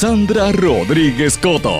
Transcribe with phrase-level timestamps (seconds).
[0.00, 1.76] Sandra Rodríguez Coto.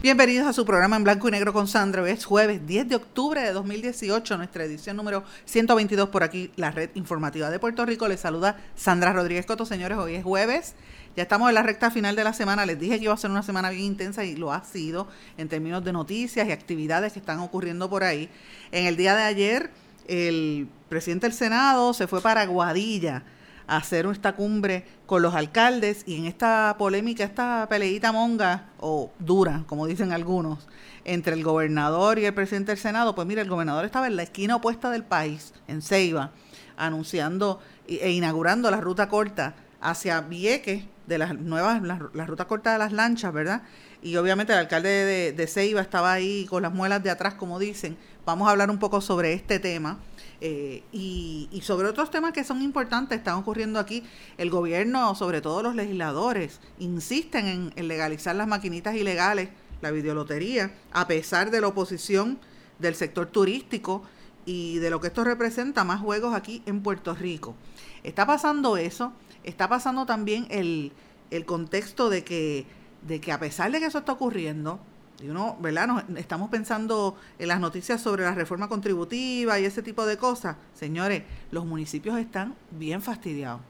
[0.00, 2.02] Bienvenidos a su programa en blanco y negro con Sandra.
[2.02, 6.70] Hoy es jueves 10 de octubre de 2018, nuestra edición número 122 por aquí, la
[6.70, 8.06] red informativa de Puerto Rico.
[8.06, 9.66] Les saluda Sandra Rodríguez Coto.
[9.66, 10.76] Señores, hoy es jueves.
[11.16, 12.66] Ya estamos en la recta final de la semana.
[12.66, 15.48] Les dije que iba a ser una semana bien intensa y lo ha sido en
[15.48, 18.28] términos de noticias y actividades que están ocurriendo por ahí.
[18.70, 19.70] En el día de ayer,
[20.08, 23.22] el presidente del Senado se fue para Guadilla
[23.66, 29.12] a hacer esta cumbre con los alcaldes y en esta polémica, esta peleita monga o
[29.18, 30.66] dura, como dicen algunos,
[31.04, 34.22] entre el gobernador y el presidente del Senado, pues mira, el gobernador estaba en la
[34.22, 36.32] esquina opuesta del país, en Ceiba,
[36.76, 42.78] anunciando e inaugurando la ruta corta hacia Vieques, de las nuevas, la, ruta corta de
[42.78, 43.62] las lanchas, ¿verdad?
[44.02, 47.58] Y obviamente el alcalde de, de Ceiba estaba ahí con las muelas de atrás, como
[47.58, 47.96] dicen.
[48.28, 49.96] Vamos a hablar un poco sobre este tema
[50.42, 54.04] eh, y, sobre otros temas que son importantes, están ocurriendo aquí,
[54.36, 59.48] el gobierno, sobre todo los legisladores, insisten en, legalizar las maquinitas ilegales,
[59.80, 62.38] la videolotería, a pesar de la oposición
[62.78, 64.02] del sector turístico
[64.44, 67.54] y de lo que esto representa, más juegos aquí en Puerto Rico.
[68.02, 70.92] Está pasando eso, está pasando también el,
[71.30, 72.66] el contexto de que,
[73.06, 74.80] de que a pesar de que eso está ocurriendo,
[75.20, 76.04] y uno, ¿verdad?
[76.16, 80.56] estamos pensando en las noticias sobre la reforma contributiva y ese tipo de cosas.
[80.74, 83.60] Señores, los municipios están bien fastidiados.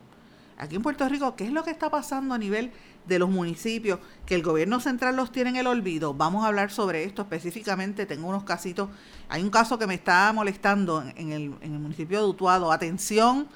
[0.59, 2.71] Aquí en Puerto Rico, ¿qué es lo que está pasando a nivel
[3.07, 4.01] de los municipios?
[4.27, 6.13] Que el gobierno central los tiene en el olvido.
[6.13, 8.05] Vamos a hablar sobre esto específicamente.
[8.07, 8.91] Tengo unos casitos.
[9.29, 12.73] Hay un caso que me está molestando en el, en el municipio de Utuado.
[12.73, 13.49] Atención,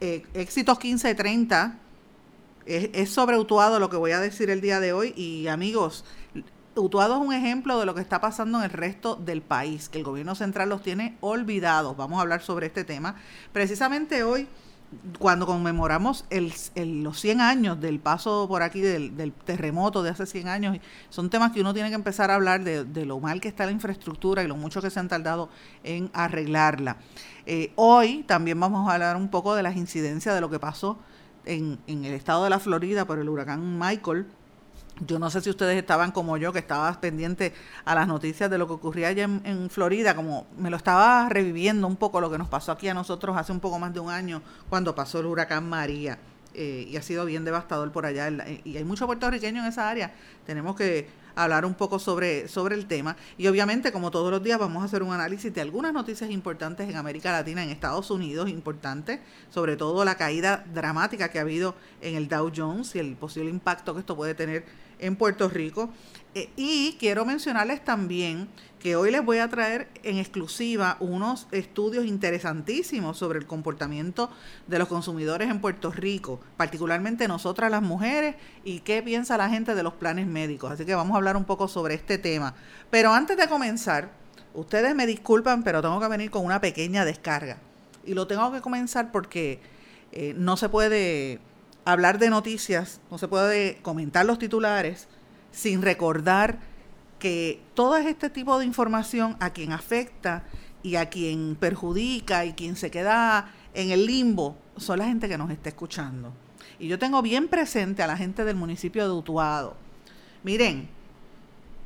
[0.00, 1.78] eh, éxitos 1530.
[2.66, 5.14] Es, es sobre Utuado lo que voy a decir el día de hoy.
[5.16, 6.04] Y amigos,
[6.74, 9.98] Utuado es un ejemplo de lo que está pasando en el resto del país, que
[9.98, 11.96] el gobierno central los tiene olvidados.
[11.98, 13.16] Vamos a hablar sobre este tema.
[13.52, 14.48] Precisamente hoy,
[15.18, 20.78] cuando conmemoramos los 100 años del paso por aquí del, terremoto de hace 100 años,
[21.10, 23.72] son temas que uno tiene que empezar a hablar de, lo mal que está la
[23.72, 25.50] infraestructura y lo mucho que se han tardado
[25.84, 26.96] en arreglarla.
[27.44, 30.98] Eh, hoy también vamos a hablar un poco de las incidencias de lo que pasó
[31.44, 34.26] en, en el estado de la Florida por el huracán Michael
[35.06, 37.52] yo no sé si ustedes estaban como yo, que estabas pendiente
[37.84, 41.86] a las noticias de lo que ocurría allá en, Florida, como me lo estaba reviviendo
[41.86, 44.10] un poco lo que nos pasó aquí a nosotros hace un poco más de un
[44.10, 46.18] año cuando pasó el huracán María.
[46.54, 48.28] Eh, y ha sido bien devastador por allá.
[48.64, 50.12] y hay muchos puertorriqueños en esa área.
[50.44, 53.16] Tenemos que hablar un poco sobre, sobre el tema.
[53.38, 56.88] Y obviamente, como todos los días, vamos a hacer un análisis de algunas noticias importantes
[56.88, 59.20] en América Latina, en Estados Unidos, importantes,
[59.50, 63.50] sobre todo la caída dramática que ha habido en el Dow Jones y el posible
[63.50, 64.64] impacto que esto puede tener
[64.98, 65.90] en Puerto Rico.
[66.34, 68.48] Eh, y quiero mencionarles también
[68.82, 74.28] que hoy les voy a traer en exclusiva unos estudios interesantísimos sobre el comportamiento
[74.66, 78.34] de los consumidores en Puerto Rico, particularmente nosotras las mujeres
[78.64, 80.72] y qué piensa la gente de los planes médicos.
[80.72, 82.54] Así que vamos a hablar un poco sobre este tema.
[82.90, 84.10] Pero antes de comenzar,
[84.52, 87.58] ustedes me disculpan, pero tengo que venir con una pequeña descarga.
[88.04, 89.60] Y lo tengo que comenzar porque
[90.10, 91.38] eh, no se puede
[91.84, 95.08] hablar de noticias, no se puede comentar los titulares
[95.50, 96.58] sin recordar
[97.18, 100.44] que todo este tipo de información a quien afecta
[100.82, 105.38] y a quien perjudica y quien se queda en el limbo son la gente que
[105.38, 106.32] nos está escuchando.
[106.78, 109.76] Y yo tengo bien presente a la gente del municipio de Utuado.
[110.42, 110.88] Miren,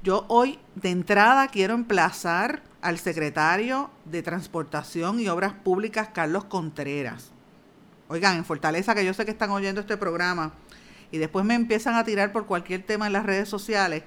[0.03, 7.33] yo hoy de entrada quiero emplazar al secretario de Transportación y Obras Públicas, Carlos Contreras
[8.09, 10.53] oigan, en Fortaleza, que yo sé que están oyendo este programa,
[11.11, 14.03] y después me empiezan a tirar por cualquier tema en las redes sociales,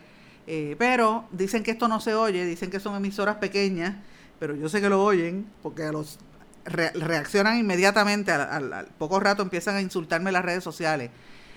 [0.47, 3.95] eh, pero dicen que esto no se oye, dicen que son emisoras pequeñas,
[4.39, 6.19] pero yo sé que lo oyen, porque a los
[6.65, 11.09] reaccionan inmediatamente, al, poco rato empiezan a insultarme en las redes sociales.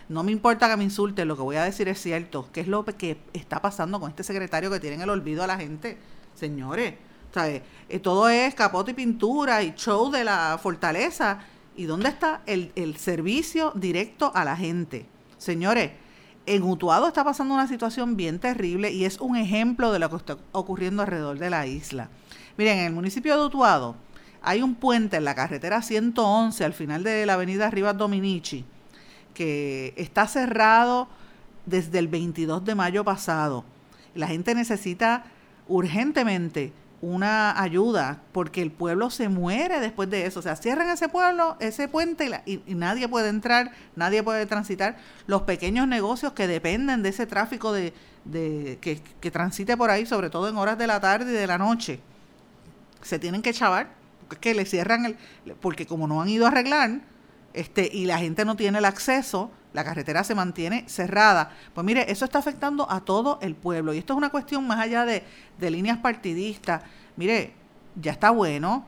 [0.08, 2.48] No me importa que me insulten, lo que voy a decir es cierto.
[2.52, 5.56] ¿Qué es lo que está pasando con este secretario que tiene el olvido a la
[5.56, 5.98] gente?
[6.34, 6.94] Señores,
[7.32, 7.62] ¿sabes?
[7.88, 11.40] Eh, todo es capote y pintura y show de la fortaleza.
[11.76, 15.06] ¿Y dónde está el, el servicio directo a la gente?
[15.38, 15.92] Señores,
[16.46, 20.16] en Utuado está pasando una situación bien terrible y es un ejemplo de lo que
[20.16, 22.08] está ocurriendo alrededor de la isla.
[22.56, 23.96] Miren, en el municipio de Utuado
[24.42, 28.64] hay un puente en la carretera 111 al final de la avenida Rivas Dominici
[29.34, 31.08] que está cerrado
[31.66, 33.64] desde el 22 de mayo pasado.
[34.14, 35.24] La gente necesita
[35.68, 40.38] urgentemente una ayuda porque el pueblo se muere después de eso.
[40.38, 44.96] O sea, cierran ese pueblo, ese puente y, nadie puede entrar, nadie puede transitar.
[45.26, 47.92] Los pequeños negocios que dependen de ese tráfico de,
[48.24, 51.46] de que, que, transite por ahí, sobre todo en horas de la tarde y de
[51.46, 51.98] la noche,
[53.02, 53.90] se tienen que chavar,
[54.20, 55.16] porque es que le cierran el,
[55.60, 57.00] porque como no han ido a arreglar,
[57.52, 61.50] este, y la gente no tiene el acceso, la carretera se mantiene cerrada.
[61.74, 63.94] Pues mire, eso está afectando a todo el pueblo.
[63.94, 65.24] Y esto es una cuestión más allá de,
[65.58, 66.82] líneas partidistas.
[67.16, 67.54] Mire,
[68.00, 68.86] ya está bueno.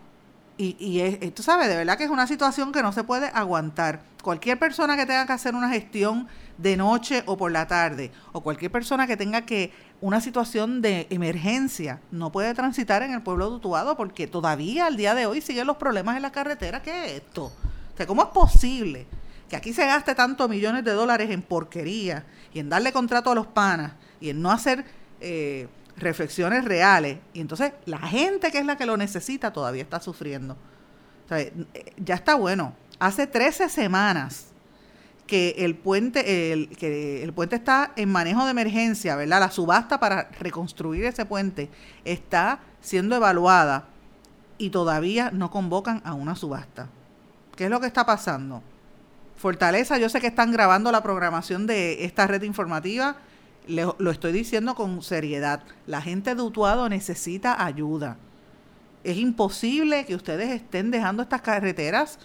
[0.56, 3.26] Y, y es, tú sabes, de verdad que es una situación que no se puede
[3.34, 4.02] aguantar.
[4.22, 6.28] Cualquier persona que tenga que hacer una gestión
[6.58, 11.08] de noche o por la tarde, o cualquier persona que tenga que una situación de
[11.10, 15.66] emergencia, no puede transitar en el pueblo de porque todavía al día de hoy siguen
[15.66, 16.80] los problemas en la carretera.
[16.80, 17.46] ¿Qué es esto?
[17.46, 19.06] O sea, ¿cómo es posible
[19.48, 23.34] que aquí se gaste tantos millones de dólares en porquería y en darle contrato a
[23.34, 24.84] los panas y en no hacer
[25.20, 27.18] eh, reflexiones reales?
[27.32, 30.56] Y entonces la gente que es la que lo necesita todavía está sufriendo.
[31.30, 31.52] Eh,
[31.96, 32.74] ya está bueno.
[32.98, 34.46] Hace 13 semanas
[35.26, 36.22] que el puente
[36.78, 39.40] que el puente está en manejo de emergencia, ¿verdad?
[39.40, 41.70] La subasta para reconstruir ese puente
[42.04, 43.88] está siendo evaluada
[44.58, 46.88] y todavía no convocan a una subasta.
[47.56, 48.62] ¿Qué es lo que está pasando?
[49.44, 53.16] Fortaleza, yo sé que están grabando la programación de esta red informativa,
[53.68, 55.62] lo estoy diciendo con seriedad.
[55.86, 58.16] La gente de Utuado necesita ayuda.
[59.02, 62.18] Es imposible que ustedes estén dejando estas carreteras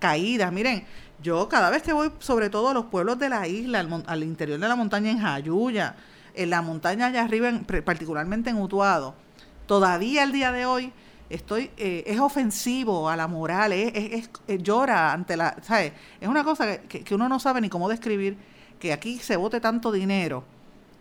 [0.00, 0.52] caídas.
[0.52, 0.84] Miren,
[1.22, 4.60] yo cada vez que voy, sobre todo a los pueblos de la isla, al, interior
[4.60, 5.96] de la montaña en Jayuya,
[6.34, 7.50] en la montaña allá arriba,
[7.86, 9.14] particularmente en Utuado,
[9.66, 10.92] todavía el día de hoy
[11.30, 14.30] estoy eh, es ofensivo a la moral, es,
[14.62, 15.92] llora ante la, ¿sabes?
[16.20, 18.36] Es una cosa que, que, uno no sabe ni cómo describir
[18.78, 20.44] que aquí se vote tanto dinero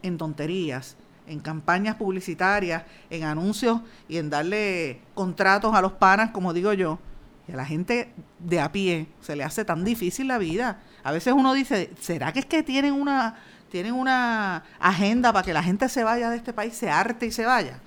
[0.01, 0.95] en tonterías,
[1.27, 6.99] en campañas publicitarias, en anuncios y en darle contratos a los panas, como digo yo,
[7.47, 10.81] y a la gente de a pie se le hace tan difícil la vida.
[11.03, 13.35] A veces uno dice, ¿será que es que tienen una
[13.71, 17.31] tienen una agenda para que la gente se vaya de este país, se arte y
[17.31, 17.79] se vaya?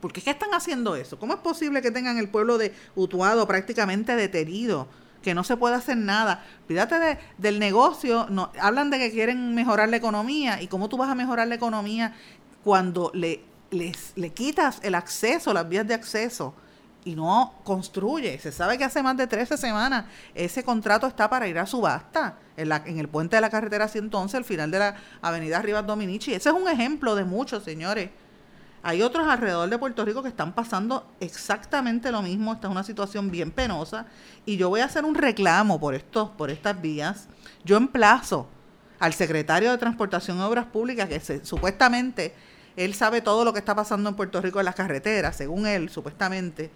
[0.00, 1.18] ¿Por qué, están haciendo eso?
[1.18, 4.88] ¿Cómo es posible que tengan el pueblo de Utuado prácticamente detenido?
[5.22, 6.44] Que no se puede hacer nada.
[6.68, 10.62] Fíjate del negocio, no, hablan de que quieren mejorar la economía.
[10.62, 12.14] ¿Y cómo tú vas a mejorar la economía
[12.62, 16.54] cuando le, les, le quitas el acceso, las vías de acceso?
[17.04, 18.38] y no construye.
[18.38, 20.04] Se sabe que hace más de 13 semanas
[20.34, 23.88] ese contrato está para ir a subasta en, la, en el puente de la carretera
[23.88, 26.34] 111, al final de la avenida Rivas Dominici.
[26.34, 28.10] Ese es un ejemplo de muchos, señores.
[28.82, 32.52] Hay otros alrededor de Puerto Rico que están pasando exactamente lo mismo.
[32.52, 34.06] Esta es una situación bien penosa.
[34.46, 37.28] Y yo voy a hacer un reclamo por, estos, por estas vías.
[37.64, 38.48] Yo emplazo
[38.98, 42.34] al secretario de Transportación y Obras Públicas, que supuestamente
[42.76, 45.88] él sabe todo lo que está pasando en Puerto Rico en las carreteras, según él,
[45.88, 46.70] supuestamente.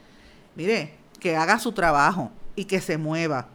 [0.56, 3.48] Mire, que haga su trabajo y que se mueva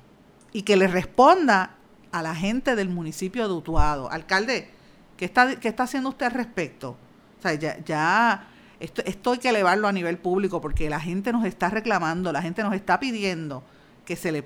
[0.53, 1.75] y que le responda
[2.11, 4.09] a la gente del municipio de Utuado.
[4.09, 4.71] Alcalde,
[5.17, 6.97] ¿qué está, qué está haciendo usted al respecto?
[7.39, 8.47] O sea, ya, ya
[8.79, 12.61] esto, hay que elevarlo a nivel público porque la gente nos está reclamando, la gente
[12.63, 13.63] nos está pidiendo
[14.05, 14.43] que se le,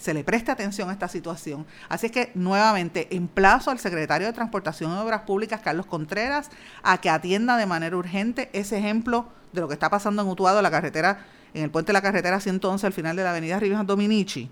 [0.00, 1.66] se le preste atención a esta situación.
[1.88, 6.50] Así es que nuevamente emplazo al secretario de Transportación y Obras Públicas, Carlos Contreras,
[6.82, 10.62] a que atienda de manera urgente ese ejemplo de lo que está pasando en Utuado,
[10.62, 13.86] la carretera, en el puente de la carretera 111 al final de la avenida Rivas
[13.86, 14.48] Dominici.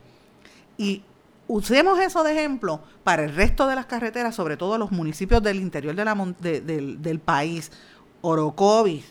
[0.77, 1.05] Y
[1.51, 5.57] usemos eso de ejemplo para el resto de las carreteras, sobre todo los municipios del
[5.57, 7.73] interior del, país,
[8.21, 9.05] Orocovis,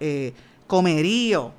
[0.00, 0.34] eh,
[0.66, 1.52] Comerío,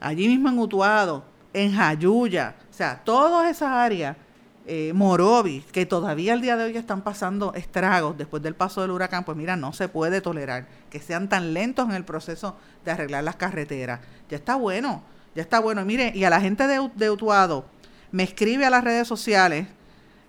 [0.00, 4.18] allí mismo en Utuado, en Jayuya, o sea, todas esas áreas,
[4.66, 8.90] eh, Morovis, que todavía el día de hoy están pasando estragos después del paso del
[8.90, 12.90] huracán, pues mira, no se puede tolerar que sean tan lentos en el proceso de
[12.90, 14.00] arreglar las carreteras.
[14.28, 15.02] Ya está bueno,
[15.34, 15.84] ya está bueno.
[15.84, 17.66] Mire, y a la gente de, de Utuado,
[18.14, 19.66] me escribe a las redes sociales.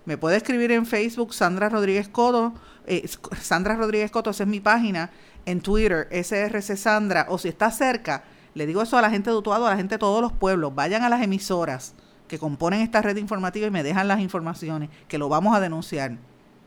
[0.06, 2.52] Me puede escribir en Facebook Sandra Rodríguez Coto.
[2.84, 3.08] Eh,
[3.40, 5.10] Sandra Rodríguez Coto, esa es mi página.
[5.44, 7.26] En Twitter, SRC Sandra.
[7.28, 8.24] O si está cerca,
[8.54, 10.74] le digo eso a la gente de Utuado, a la gente de todos los pueblos.
[10.74, 11.94] Vayan a las emisoras
[12.26, 16.16] que componen esta red informativa y me dejan las informaciones, que lo vamos a denunciar.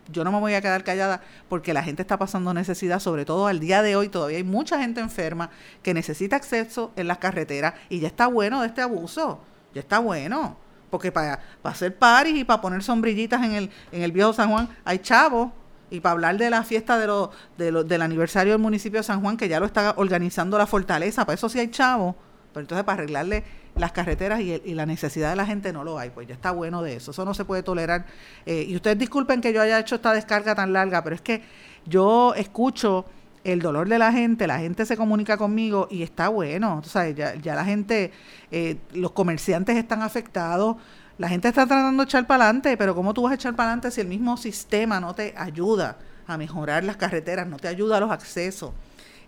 [0.09, 3.47] Yo no me voy a quedar callada porque la gente está pasando necesidad, sobre todo
[3.47, 5.49] al día de hoy todavía hay mucha gente enferma
[5.83, 9.41] que necesita acceso en las carreteras y ya está bueno de este abuso,
[9.73, 10.55] ya está bueno,
[10.89, 14.49] porque para, para hacer paris y para poner sombrillitas en el, en el viejo San
[14.49, 15.49] Juan hay chavos.
[15.91, 19.03] Y para hablar de la fiesta de lo, de lo, del aniversario del municipio de
[19.03, 22.13] San Juan, que ya lo está organizando la fortaleza, para eso sí hay chavos,
[22.53, 23.43] pero entonces para arreglarle
[23.75, 26.83] las carreteras y, la necesidad de la gente no lo hay, pues ya está bueno
[26.83, 28.05] de eso, eso no se puede tolerar.
[28.45, 31.41] Eh, y ustedes disculpen que yo haya hecho esta descarga tan larga, pero es que
[31.85, 33.05] yo escucho
[33.43, 37.09] el dolor de la gente, la gente se comunica conmigo y está bueno, o sea,
[37.09, 38.11] ya, ya la gente,
[38.51, 40.77] eh, los comerciantes están afectados,
[41.17, 43.69] la gente está tratando de echar para adelante, pero ¿cómo tú vas a echar para
[43.69, 47.97] adelante si el mismo sistema no te ayuda a mejorar las carreteras, no te ayuda
[47.97, 48.71] a los accesos?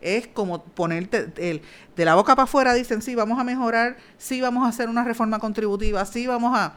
[0.01, 1.61] es como ponerte el,
[1.95, 5.03] de la boca para afuera, dicen, sí, vamos a mejorar, sí, vamos a hacer una
[5.03, 6.73] reforma contributiva, sí, vamos a...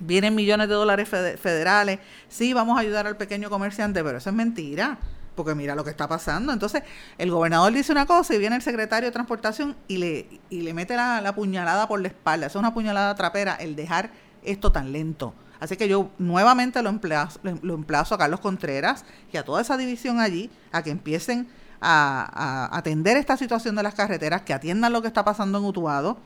[0.00, 1.98] Vienen millones de dólares federales,
[2.28, 4.96] sí, vamos a ayudar al pequeño comerciante, pero eso es mentira,
[5.38, 6.52] porque mira lo que está pasando.
[6.52, 6.82] Entonces,
[7.16, 10.74] el gobernador dice una cosa y viene el secretario de Transportación y le, y le
[10.74, 12.48] mete la, la puñalada por la espalda.
[12.48, 14.10] Eso es una puñalada trapera, el dejar
[14.42, 15.32] esto tan lento.
[15.60, 19.76] Así que yo nuevamente lo emplazo, lo emplazo a Carlos Contreras y a toda esa
[19.76, 21.48] división allí a que empiecen
[21.80, 26.18] a, atender esta situación de las carreteras, que atiendan lo que está pasando en Utuado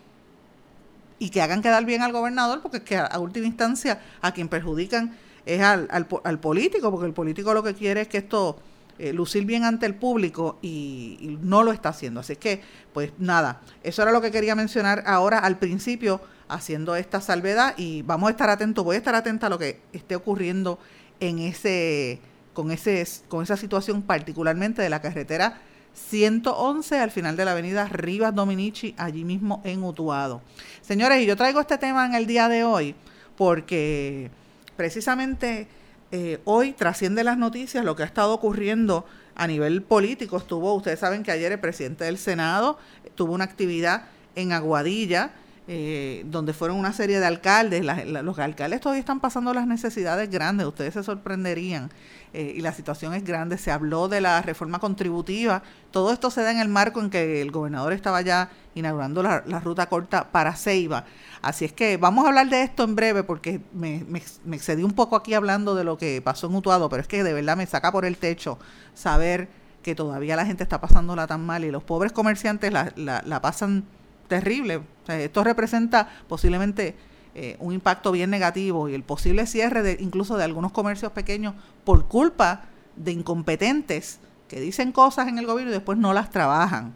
[1.18, 4.48] y que hagan quedar bien al gobernador, porque es que a, última instancia a quien
[4.48, 5.16] perjudican
[5.46, 8.58] es al, al, político, porque el político lo que quiere es que esto
[9.02, 12.20] eh, lucir bien ante el público y, no lo está haciendo.
[12.20, 17.20] Así que, pues nada, eso era lo que quería mencionar ahora al principio, haciendo esta
[17.20, 20.78] salvedad y vamos a estar atentos, voy a estar atenta a lo que esté ocurriendo
[21.18, 22.20] en ese
[22.52, 25.60] con, ese, con esa situación particularmente de la carretera
[25.94, 30.42] 111 al final de la avenida Rivas Dominici, allí mismo en Utuado.
[30.80, 32.94] Señores, y yo traigo este tema en el día de hoy
[33.36, 34.30] porque
[34.76, 35.66] precisamente
[36.12, 40.36] eh, hoy trasciende las noticias lo que ha estado ocurriendo a nivel político.
[40.36, 42.78] Estuvo, ustedes saben que ayer el presidente del Senado
[43.14, 44.04] tuvo una actividad
[44.36, 45.32] en Aguadilla
[45.68, 47.84] eh, donde fueron una serie de alcaldes.
[48.06, 51.90] los alcaldes todavía están pasando las necesidades grandes, ustedes se sorprenderían.
[52.34, 53.58] Eh, y la situación es grande.
[53.58, 55.62] Se habló de la reforma contributiva.
[55.90, 59.40] Todo esto se da en el marco en que el gobernador estaba ya inaugurando la,
[59.60, 61.04] ruta corta para Ceiba.
[61.42, 64.92] Así es que vamos a hablar de esto en breve porque me, me, excedí un
[64.92, 67.66] poco aquí hablando de lo que pasó en Utuado, pero es que de verdad me
[67.66, 68.58] saca por el techo
[68.94, 69.48] saber
[69.82, 73.42] que todavía la gente está pasándola tan mal y los pobres comerciantes la, la, la
[73.42, 73.84] pasan
[74.28, 74.80] terrible.
[75.08, 76.96] esto representa posiblemente
[77.34, 81.54] eh, un impacto bien negativo y el posible cierre de incluso de algunos comercios pequeños
[81.84, 82.64] por culpa
[82.96, 86.92] de incompetentes que dicen cosas en el gobierno y después no las trabajan.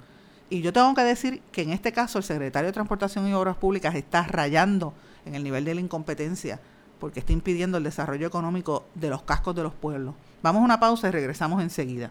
[0.50, 3.56] Y yo tengo que decir que en este caso el secretario de Transportación y Obras
[3.56, 4.92] Públicas está rayando
[5.24, 6.60] en el nivel de la incompetencia
[7.00, 10.14] porque está impidiendo el desarrollo económico de los cascos de los pueblos.
[10.42, 12.10] Vamos a una pausa y regresamos enseguida.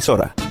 [0.01, 0.50] emisora.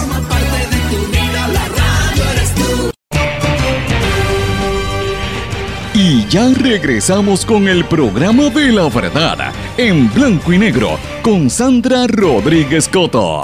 [6.31, 12.87] ya regresamos con el programa de la verdad en blanco y negro con Sandra Rodríguez
[12.87, 13.43] Coto.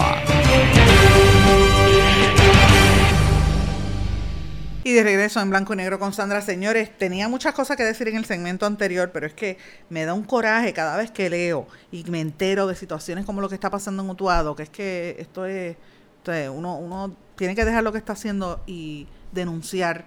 [4.86, 8.08] Y de regreso en blanco y negro con Sandra, señores, tenía muchas cosas que decir
[8.08, 9.58] en el segmento anterior, pero es que
[9.89, 13.50] me da un coraje cada vez que leo y me entero de situaciones como lo
[13.50, 15.75] que está pasando en Utuado, que es que esto es,
[16.20, 20.05] esto es- uno, uno tiene que dejar lo que está haciendo y denunciar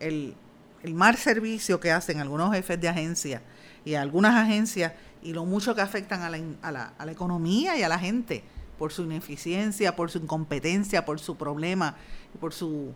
[0.00, 0.34] el,
[0.82, 3.42] el mal servicio que hacen algunos jefes de agencia
[3.84, 7.76] y algunas agencias y lo mucho que afectan a la, a la, a la economía
[7.76, 8.42] y a la gente
[8.78, 11.96] por su ineficiencia, por su incompetencia, por su problema,
[12.40, 12.94] por su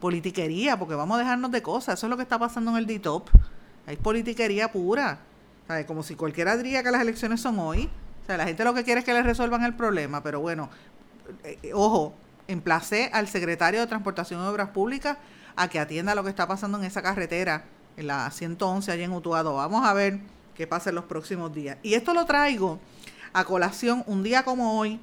[0.00, 1.98] politiquería, porque vamos a dejarnos de cosas.
[1.98, 3.28] Eso es lo que está pasando en el DITOP.
[3.86, 5.18] Hay politiquería pura.
[5.66, 5.86] ¿Sabe?
[5.86, 7.88] Como si cualquiera diría que las elecciones son hoy.
[8.22, 10.70] O sea, la gente lo que quiere es que le resuelvan el problema, pero bueno,
[11.42, 12.14] eh, eh, ojo,
[12.48, 15.18] emplacé al secretario de Transportación y Obras Públicas
[15.56, 17.64] a que atienda lo que está pasando en esa carretera,
[17.96, 19.54] en la 111 allá en Utuado.
[19.54, 20.20] Vamos a ver
[20.54, 21.78] qué pasa en los próximos días.
[21.82, 22.78] Y esto lo traigo
[23.32, 25.00] a colación un día como hoy,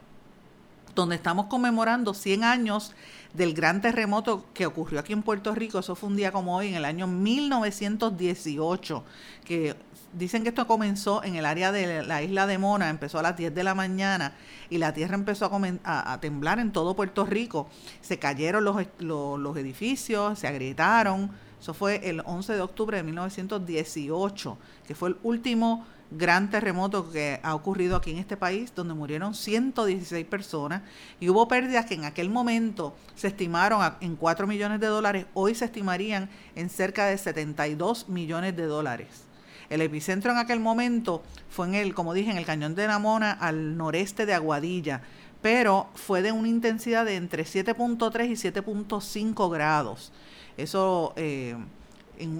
[0.95, 2.93] donde estamos conmemorando 100 años
[3.33, 5.79] del gran terremoto que ocurrió aquí en Puerto Rico.
[5.79, 9.03] Eso fue un día como hoy, en el año 1918,
[9.45, 9.75] que
[10.13, 13.37] dicen que esto comenzó en el área de la isla de Mona, empezó a las
[13.37, 14.33] 10 de la mañana
[14.69, 15.51] y la tierra empezó
[15.83, 17.69] a, temblar en todo Puerto Rico.
[18.01, 21.31] Se cayeron los, los, los edificios, se agrietaron.
[21.59, 27.39] Eso fue el 11 de octubre de 1918, que fue el último gran terremoto que
[27.41, 30.81] ha ocurrido aquí en este país, donde murieron 116 personas
[31.19, 35.55] y hubo pérdidas que en aquel momento se estimaron en 4 millones de dólares, hoy
[35.55, 39.30] se estimarían en cerca de 72 millones de dólares.
[39.71, 43.31] El epicentro en aquel momento fue en el, como dije, en el cañón de Namona,
[43.31, 45.01] al noreste de Aguadilla,
[45.41, 50.11] pero fue de una intensidad de entre 7.3 y 7.5 grados.
[50.57, 51.55] Eso, eh,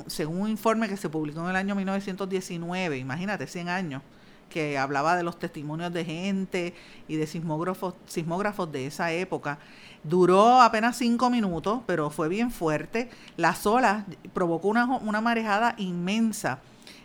[0.08, 4.02] según un informe que se publicó en el año 1919, imagínate, 100 años,
[4.50, 6.74] que hablaba de los testimonios de gente
[7.08, 9.58] y de sismógrafos, sismógrafos de esa época.
[10.04, 13.10] Duró apenas cinco minutos, pero fue bien fuerte.
[13.38, 16.60] Las olas provocó una, una marejada inmensa.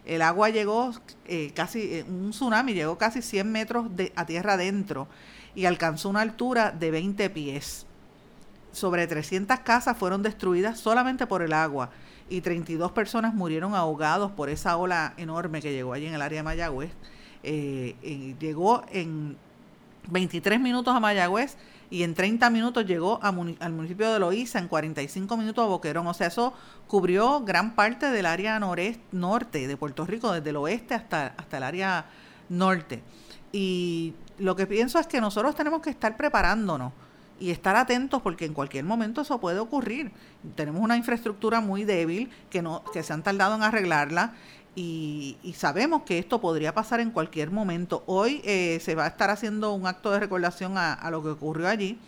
[0.06, 0.92] El agua llegó
[1.26, 5.08] eh, casi, eh, un tsunami llegó casi 100 metros a tierra adentro
[5.54, 7.86] y alcanzó una altura de 20 pies.
[8.70, 11.90] Sobre 300 casas fueron destruidas solamente por el agua
[12.28, 16.38] y 32 personas murieron ahogados por esa ola enorme que llegó allí en el área
[16.38, 16.90] de Mayagüez.
[17.42, 19.36] Eh, llegó en
[20.08, 21.56] 23 minutos a Mayagüez
[21.90, 23.34] y en 30 minutos llegó al
[23.72, 26.06] municipio de Loíza, en 45 minutos a Boquerón.
[26.06, 26.52] O sea, eso
[26.86, 31.62] cubrió gran parte del área norte de Puerto Rico, desde el oeste hasta, hasta el
[31.62, 32.06] área
[32.48, 33.02] norte.
[33.52, 36.92] Y lo que pienso es que nosotros tenemos que estar preparándonos
[37.38, 40.10] y estar atentos porque en cualquier momento eso puede ocurrir.
[40.54, 44.34] Tenemos una infraestructura muy débil que, no, que se han tardado en arreglarla
[44.76, 48.04] y, y sabemos que esto podría pasar en cualquier momento.
[48.06, 51.66] Hoy eh, se va a estar haciendo un acto de recordación a, lo que ocurrió
[51.66, 51.98] allí.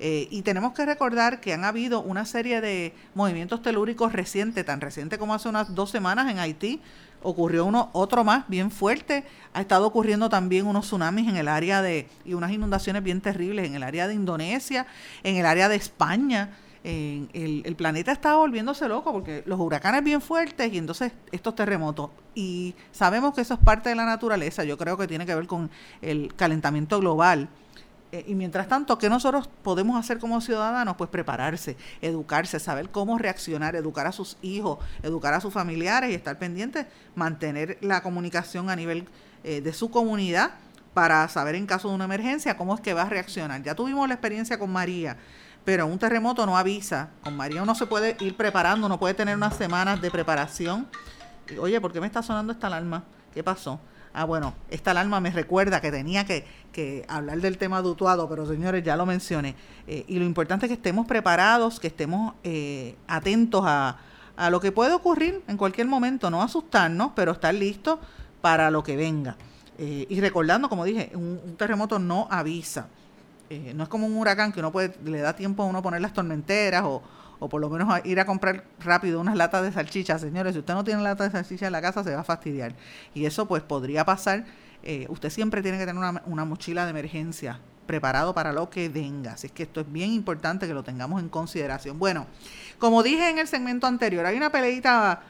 [0.00, 4.80] Eh, y tenemos que recordar que han habido una serie de movimientos telúricos recientes, tan
[4.80, 6.80] reciente como hace unas dos semanas en Haití.
[7.22, 9.24] Ocurrió uno, otro más bien fuerte.
[9.54, 13.64] Ha estado ocurriendo también unos tsunamis en el área de, y unas inundaciones bien terribles
[13.64, 14.86] en el área de Indonesia,
[15.22, 16.50] en el área de España.
[16.88, 22.10] El, el, planeta está volviéndose loco porque los huracanes bien fuertes y entonces estos terremotos.
[22.34, 25.46] Y sabemos que eso es parte de la naturaleza, yo creo que tiene que ver
[25.46, 25.70] con
[26.00, 27.48] el calentamiento global.
[28.10, 30.96] Eh, y mientras tanto, ¿qué nosotros podemos hacer como ciudadanos?
[30.96, 36.14] Pues prepararse, educarse, saber cómo reaccionar, educar a sus hijos, educar a sus familiares y
[36.14, 39.06] estar pendientes, mantener la comunicación a nivel
[39.44, 40.52] eh, de su comunidad
[40.94, 43.62] para saber en caso de una emergencia cómo es que va a reaccionar.
[43.62, 45.18] Ya tuvimos la experiencia con María,
[45.68, 47.10] pero un terremoto no avisa.
[47.22, 50.88] Con María uno se puede ir preparando, uno puede tener unas semanas de preparación.
[51.60, 53.04] Oye, ¿por qué me está sonando esta alarma?
[53.34, 53.78] ¿Qué pasó?
[54.14, 58.46] Ah, bueno, esta alarma me recuerda que tenía que, que hablar del tema dutuado, pero
[58.46, 59.56] señores, ya lo mencioné.
[59.86, 63.98] Eh, y lo importante es que estemos preparados, que estemos eh, atentos a,
[64.38, 67.98] a lo que puede ocurrir en cualquier momento, no asustarnos, pero estar listos
[68.40, 69.36] para lo que venga.
[69.76, 72.88] Eh, y recordando, como dije, un, terremoto no avisa.
[73.50, 76.00] Eh, no es como un huracán que uno puede, le da tiempo a uno poner
[76.00, 77.02] las tormenteras o,
[77.38, 80.18] o por lo menos ir a comprar rápido unas latas de salchicha.
[80.18, 82.74] Señores, si usted no tiene lata de salchicha en la casa, se va a fastidiar.
[83.14, 84.44] Y eso pues podría pasar.
[84.82, 88.88] Eh, usted siempre tiene que tener una, una, mochila de emergencia preparado para lo que
[88.88, 89.32] venga.
[89.32, 91.98] Así que esto es bien importante que lo tengamos en consideración.
[91.98, 92.26] Bueno,
[92.78, 95.22] como dije en el segmento anterior, hay una peleita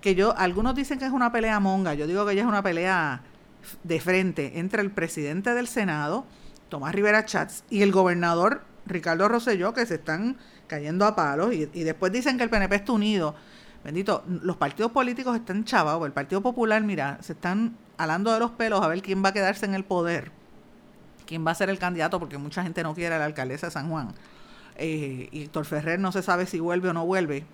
[0.00, 1.94] que yo, algunos dicen que es una pelea monga.
[1.94, 3.22] Yo digo que ella es una pelea
[3.82, 6.26] de frente entre el presidente del Senado,
[6.68, 11.66] Tomás Rivera Chats, y el gobernador Ricardo Rosselló, que se están cayendo a palos, y,
[11.66, 13.34] después dicen que el PNP está unido.
[13.84, 18.50] Bendito, los partidos políticos están chavados, el Partido Popular, mira, se están alando de los
[18.50, 20.32] pelos a ver quién va a quedarse en el poder,
[21.24, 23.72] quién va a ser el candidato, porque mucha gente no quiere a la alcaldesa de
[23.72, 24.12] San Juan.
[24.76, 27.44] Eh, y Héctor Ferrer no se sabe si vuelve o no vuelve.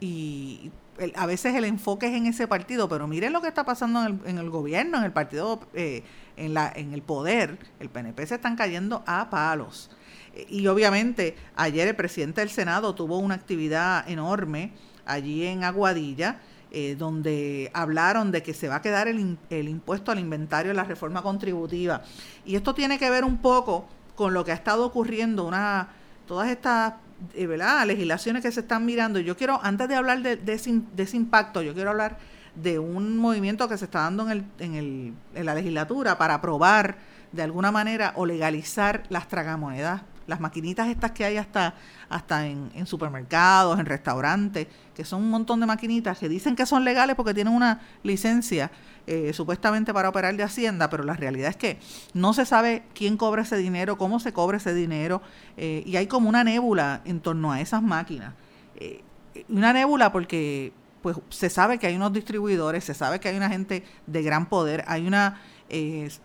[0.00, 0.70] Y
[1.14, 4.06] a veces el enfoque es en ese partido, pero miren lo que está pasando en
[4.06, 6.02] el, en el gobierno, en el partido, eh,
[6.40, 7.58] en, la, en el poder.
[7.78, 9.90] El PNP se están cayendo a palos.
[10.34, 14.72] Eh, y obviamente ayer el presidente del Senado tuvo una actividad enorme
[15.06, 19.18] allí en Aguadilla, eh, donde hablaron de que se va a quedar el,
[19.50, 22.02] impuesto al inventario de la reforma contributiva.
[22.44, 25.88] Y esto tiene que ver un poco con lo que ha estado ocurriendo, una,
[26.26, 26.94] todas estas
[27.34, 27.48] eh,
[27.86, 29.18] legislaciones que se están mirando.
[29.18, 32.18] Yo quiero, antes de hablar de, de, ese, impacto, yo quiero hablar
[32.54, 36.34] de un movimiento que se está dando en, el, en, el, en la legislatura para
[36.34, 36.98] aprobar
[37.32, 41.74] de alguna manera o legalizar las tragamonedas las maquinitas estas que hay hasta,
[42.08, 46.66] hasta en, en, supermercados, en restaurantes, que son un montón de maquinitas que dicen que
[46.66, 48.70] son legales porque tienen una licencia
[49.08, 51.80] eh, supuestamente para operar de Hacienda, pero la realidad es que
[52.14, 55.20] no se sabe quién cobra ese dinero, cómo se cobra ese dinero,
[55.56, 58.34] eh, y hay como una nébula en torno a esas máquinas.
[58.76, 59.02] Eh,
[59.48, 63.48] una nébula porque pues se sabe que hay unos distribuidores, se sabe que hay una
[63.48, 65.40] gente de gran poder, hay una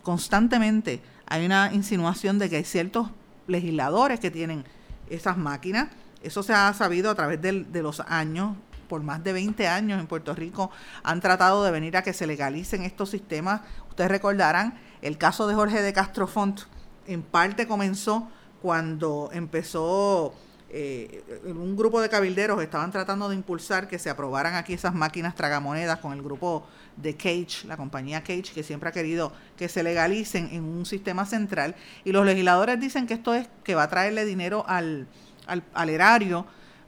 [0.01, 3.09] constantemente hay una insinuación de que hay ciertos
[3.47, 4.63] legisladores que tienen
[5.09, 5.89] esas máquinas.
[6.21, 8.55] Eso se ha sabido a través de, de los años,
[8.87, 10.69] por más de 20 años en Puerto Rico
[11.03, 13.61] han tratado de venir a que se legalicen estos sistemas.
[13.89, 16.61] Ustedes recordarán el caso de Jorge de Castrofont,
[17.07, 18.27] en parte comenzó
[18.61, 20.33] cuando empezó
[20.69, 25.35] eh, un grupo de cabilderos estaban tratando de impulsar que se aprobaran aquí esas máquinas
[25.35, 29.83] tragamonedas con el grupo de Cage, la compañía Cage, que siempre ha querido que se
[29.83, 31.75] legalicen en un sistema central.
[32.03, 35.07] Y los legisladores dicen que esto es que va a traerle dinero al,
[35.45, 36.45] al, erario,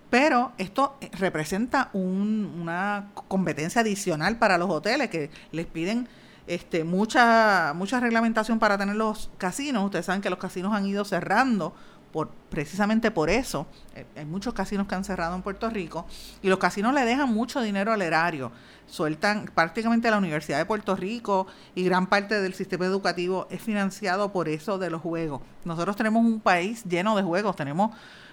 [0.09, 6.07] pero esto representa una competencia adicional para los hoteles que les piden
[6.47, 9.85] este, mucha, mucha reglamentación para tener los casinos.
[9.85, 11.75] Ustedes saben que los casinos han ido cerrando
[12.11, 13.67] por, precisamente por eso.
[13.95, 16.05] Eh, hay muchos casinos que han cerrado en Puerto Rico
[16.41, 18.51] y los casinos le dejan mucho dinero al erario.
[18.87, 24.31] Sueltan prácticamente la Universidad de Puerto Rico y gran parte del sistema educativo es financiado
[24.31, 25.41] por eso de los juegos.
[25.65, 27.91] Nosotros tenemos un país lleno de juegos, tenemos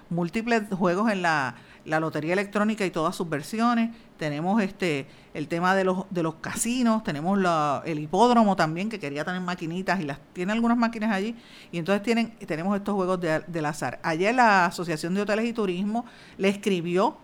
[0.09, 5.75] múltiples juegos en la, la lotería electrónica y todas sus versiones, tenemos este el tema
[5.75, 10.03] de los de los casinos, tenemos la, el hipódromo también que quería tener maquinitas y
[10.03, 11.35] las tiene algunas máquinas allí
[11.71, 13.99] y entonces tienen tenemos estos juegos de, del azar.
[14.03, 16.05] Ayer la Asociación de Hoteles y Turismo
[16.37, 17.17] le escribió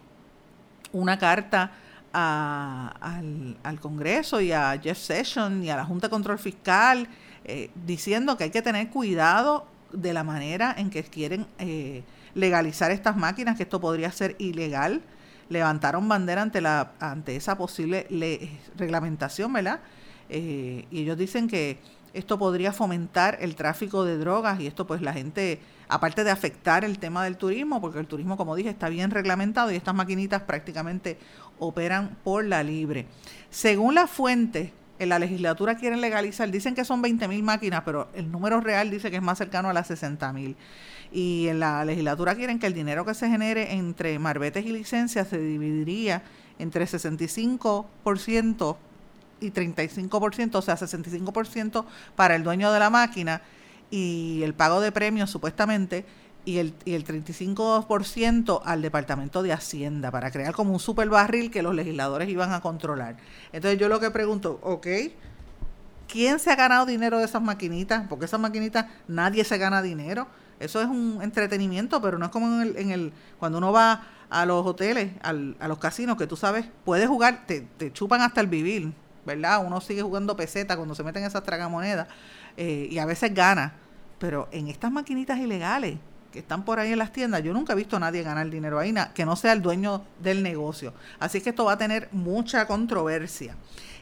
[0.92, 1.72] una carta
[2.14, 7.08] a, al, al, Congreso y a Jeff Sessions y a la Junta de Control Fiscal
[7.44, 12.92] eh, diciendo que hay que tener cuidado de la manera en que quieren eh, legalizar
[12.92, 15.02] estas máquinas, que esto podría ser ilegal.
[15.50, 18.08] Levantaron bandera ante, la, ante esa posible
[18.78, 19.82] reglamentación, ¿verdad?
[20.30, 21.78] Eh, y ellos dicen que
[22.14, 26.84] esto podría fomentar el tráfico de drogas y esto pues la gente, aparte de afectar
[26.84, 30.42] el tema del turismo, porque el turismo, como dije, está bien reglamentado y estas maquinitas
[30.44, 31.18] prácticamente
[31.60, 33.08] operan por la libre.
[33.50, 38.10] Según la fuente, en la legislatura quieren legalizar, dicen que son 20 mil máquinas, pero
[38.14, 40.56] el número real dice que es más cercano a las 60 mil.
[41.12, 45.28] Y en la legislatura quieren que el dinero que se genere entre marbetes y licencias
[45.28, 46.24] se dividiría
[46.58, 48.78] entre 65%
[49.42, 53.42] y 35%, o sea, 65% para el dueño de la máquina
[53.90, 56.06] y el pago de premios supuestamente
[56.46, 61.52] y el, y el 35% al Departamento de Hacienda para crear como un super barril
[61.52, 63.18] que los legisladores iban a controlar.
[63.52, 64.88] Entonces yo lo que pregunto, ok,
[66.08, 68.08] ¿quién se ha ganado dinero de esas maquinitas?
[68.08, 70.28] Porque esas maquinitas nadie se gana dinero.
[70.62, 74.04] Eso es un entretenimiento, pero no es como en el, en el cuando uno va
[74.30, 78.22] a los hoteles, al, a los casinos, que tú sabes, puedes jugar, te, te chupan
[78.22, 78.94] hasta el vivir,
[79.26, 79.66] ¿verdad?
[79.66, 82.08] Uno sigue jugando peseta cuando se meten esas tragamonedas
[82.58, 83.74] eh, y a veces gana.
[84.20, 85.98] Pero en estas maquinitas ilegales
[86.32, 88.80] que están por ahí en las tiendas, yo nunca he visto a nadie ganar dinero
[88.80, 90.94] ahí, que no sea el dueño del negocio.
[91.20, 93.56] Así que esto va a tener mucha controversia.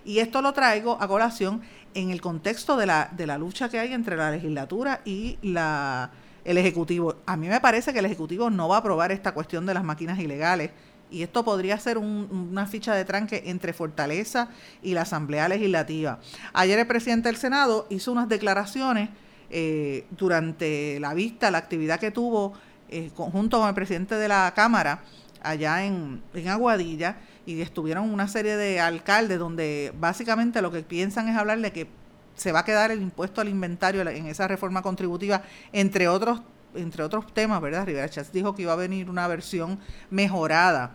[0.06, 1.62] Y esto lo traigo a colación
[1.96, 6.12] en el contexto de la, de la lucha que hay entre la legislatura y la,
[6.50, 7.14] el Ejecutivo.
[7.28, 9.84] A mí me parece que el Ejecutivo no va a aprobar esta cuestión de las
[9.84, 10.72] máquinas ilegales
[11.12, 14.50] y esto podría ser una ficha de tranque entre Fortaleza
[14.82, 16.20] y la Asamblea Legislativa.
[16.54, 19.10] Ayer el presidente del Senado hizo unas declaraciones
[19.52, 22.54] eh, durante la vista, la actividad que tuvo
[22.90, 25.04] eh, junto con el presidente de la Cámara
[25.44, 31.30] allá en, en Aguadilla y estuvieron una serie de alcaldes donde básicamente lo que piensan
[31.30, 31.99] es hablar de que
[32.40, 36.42] se va a quedar el impuesto al inventario en esa reforma contributiva, entre otros
[36.76, 37.86] entre otros temas, ¿verdad?
[37.86, 39.80] Rivera Chats dijo que iba a venir una versión
[40.12, 40.94] mejorada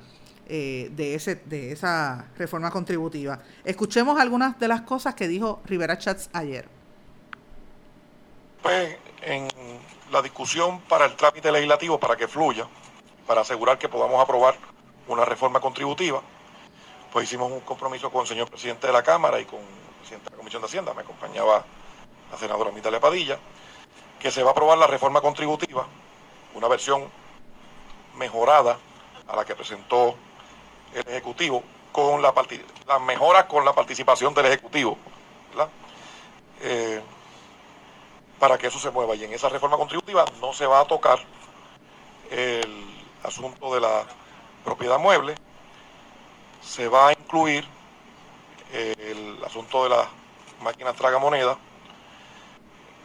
[0.49, 3.41] eh, de, ese, de esa reforma contributiva.
[3.65, 6.69] Escuchemos algunas de las cosas que dijo Rivera Chats ayer.
[8.63, 9.49] Pues en
[10.13, 12.67] la discusión para el trámite legislativo, para que fluya,
[13.27, 14.55] para asegurar que podamos aprobar
[15.09, 16.23] una reforma contributiva,
[17.13, 19.61] pues hicimos un compromiso con el señor presidente de la Cámara y con
[20.13, 21.65] el presidente de la Comisión de Hacienda, me acompañaba
[22.31, 23.39] la senadora Mitalia Padilla,
[24.19, 25.87] que se va a aprobar la reforma contributiva,
[26.55, 27.09] una versión
[28.17, 28.79] mejorada
[29.27, 30.15] a la que presentó
[30.93, 32.35] el Ejecutivo, con la
[32.87, 34.99] las mejoras con la participación del Ejecutivo,
[36.61, 37.03] eh,
[38.39, 39.15] para que eso se mueva.
[39.15, 41.19] Y en esa reforma contributiva no se va a tocar
[42.31, 42.85] el
[43.23, 44.05] asunto de la
[44.65, 45.35] propiedad mueble,
[46.63, 47.67] se va a incluir
[48.75, 50.09] el asunto de las
[50.61, 51.57] máquinas tragamonedas,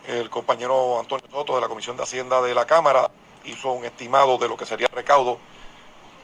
[0.08, 3.12] el compañero Antonio Soto de la Comisión de Hacienda de la Cámara
[3.46, 5.38] hizo un estimado de lo que sería el recaudo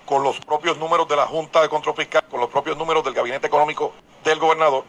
[0.05, 3.13] con los propios números de la Junta de Control Fiscal, con los propios números del
[3.13, 4.83] Gabinete Económico del gobernador.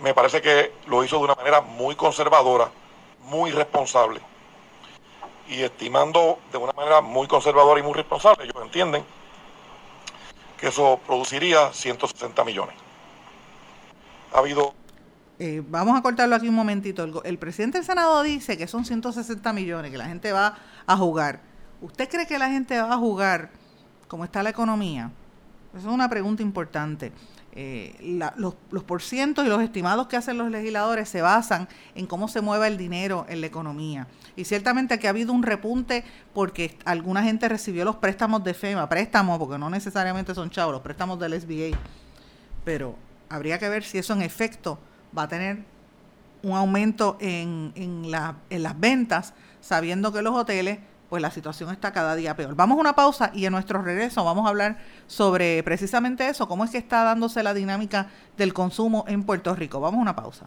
[0.00, 2.70] Me parece que lo hizo de una manera muy conservadora,
[3.24, 4.20] muy responsable.
[5.48, 9.04] Y estimando de una manera muy conservadora y muy responsable, ellos entienden
[10.58, 12.81] que eso produciría 160 millones.
[14.34, 14.74] Ha habido
[15.44, 17.22] eh, vamos a cortarlo aquí un momentito.
[17.24, 21.40] El, presidente del Senado dice que son 160 millones, que la gente va a jugar.
[21.80, 23.50] ¿Usted cree que la gente va a jugar
[24.06, 25.10] como está la economía?
[25.76, 27.10] Esa es una pregunta importante.
[27.54, 32.28] Eh, los, los porcientos y los estimados que hacen los legisladores se basan en cómo
[32.28, 34.06] se mueve el dinero en la economía.
[34.36, 38.88] Y ciertamente aquí ha habido un repunte porque alguna gente recibió los préstamos de FEMA,
[38.88, 41.76] préstamos, porque no necesariamente son chavos, los préstamos del SBA.
[42.64, 42.94] Pero
[43.32, 44.78] habría que ver si eso en efecto
[45.16, 45.64] va a tener
[46.42, 51.70] un aumento en, en, la, en las ventas, sabiendo que los hoteles, pues la situación
[51.70, 52.54] está cada día peor.
[52.54, 56.64] Vamos a una pausa y en nuestro regreso vamos a hablar sobre precisamente eso, cómo
[56.64, 59.80] es que está dándose la dinámica del consumo en Puerto Rico.
[59.80, 60.46] Vamos a una pausa.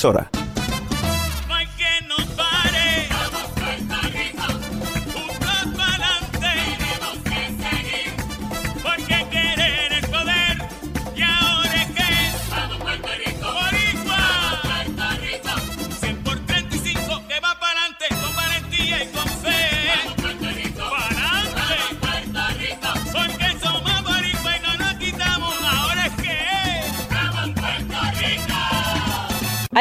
[0.00, 0.49] emisora.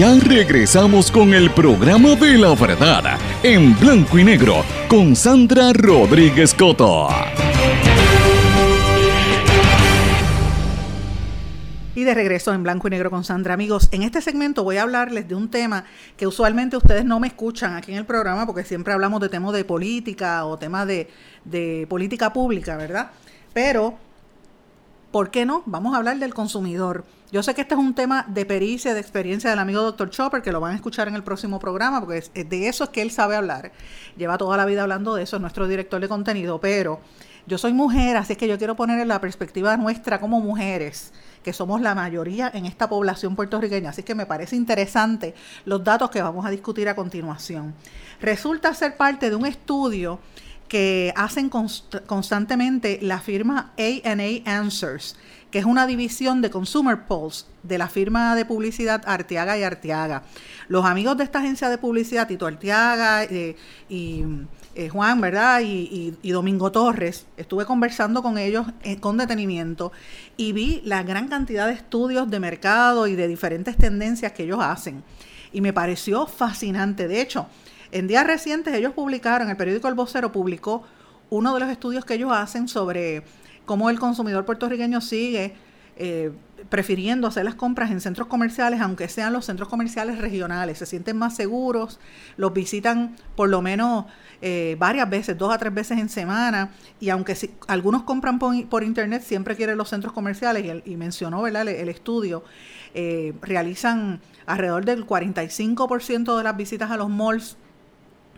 [0.00, 6.54] ya regresamos con el programa de la verdad en blanco y negro con Sandra Rodríguez
[6.54, 7.08] Coto.
[11.94, 13.52] Y de regreso en blanco y negro con Sandra.
[13.52, 15.84] Amigos, en este segmento voy a hablarles de un tema
[16.16, 19.52] que usualmente ustedes no me escuchan aquí en el programa porque siempre hablamos de temas
[19.52, 21.10] de política o temas de,
[21.44, 23.10] de política pública, ¿verdad?
[23.52, 23.98] Pero,
[25.10, 25.62] ¿por qué no?
[25.66, 27.04] Vamos a hablar del consumidor.
[27.32, 30.10] Yo sé que este es un tema de pericia, de experiencia del amigo Dr.
[30.10, 32.90] Chopper, que lo van a escuchar en el próximo programa, porque es- de eso es
[32.90, 33.70] que él sabe hablar.
[34.16, 37.00] Lleva toda la vida hablando de eso, es nuestro director de contenido, pero
[37.46, 41.12] yo soy mujer, así es que yo quiero poner en la perspectiva nuestra como mujeres,
[41.44, 45.32] que somos la mayoría en esta población puertorriqueña, así que me parece interesante
[45.66, 47.74] los datos que vamos a discutir a continuación.
[48.20, 50.18] Resulta ser parte de un estudio
[50.68, 55.16] que hacen const- constantemente la firma A&A Answers,
[55.50, 60.22] que es una división de Consumer Pulse de la firma de publicidad Arteaga y Arteaga.
[60.68, 63.56] Los amigos de esta agencia de publicidad, Tito Arteaga eh,
[63.88, 64.24] y
[64.74, 65.60] eh, Juan, ¿verdad?
[65.62, 69.90] Y, Domingo Torres, estuve conversando con ellos eh, con detenimiento
[70.36, 74.60] y vi la gran cantidad de estudios de mercado y de diferentes tendencias que ellos
[74.62, 75.02] hacen.
[75.52, 77.08] Y me pareció fascinante.
[77.08, 77.46] De hecho,
[77.90, 80.84] en días recientes ellos publicaron, el periódico El Vocero publicó
[81.30, 83.24] uno de los estudios que ellos hacen sobre
[83.70, 85.54] cómo el consumidor puertorriqueño sigue
[85.96, 86.32] eh,
[86.70, 90.78] prefiriendo hacer las compras en centros comerciales, aunque sean los centros comerciales regionales.
[90.78, 92.00] Se sienten más seguros,
[92.36, 94.06] los visitan por lo menos
[94.42, 98.82] eh, varias veces, dos a tres veces en semana, y aunque si- algunos compran por,
[98.82, 101.62] internet, siempre quieren los centros comerciales, y, mencionó ¿verdad?
[101.62, 102.42] el, el estudio,
[102.94, 107.56] eh, realizan alrededor del 45% de las visitas a los malls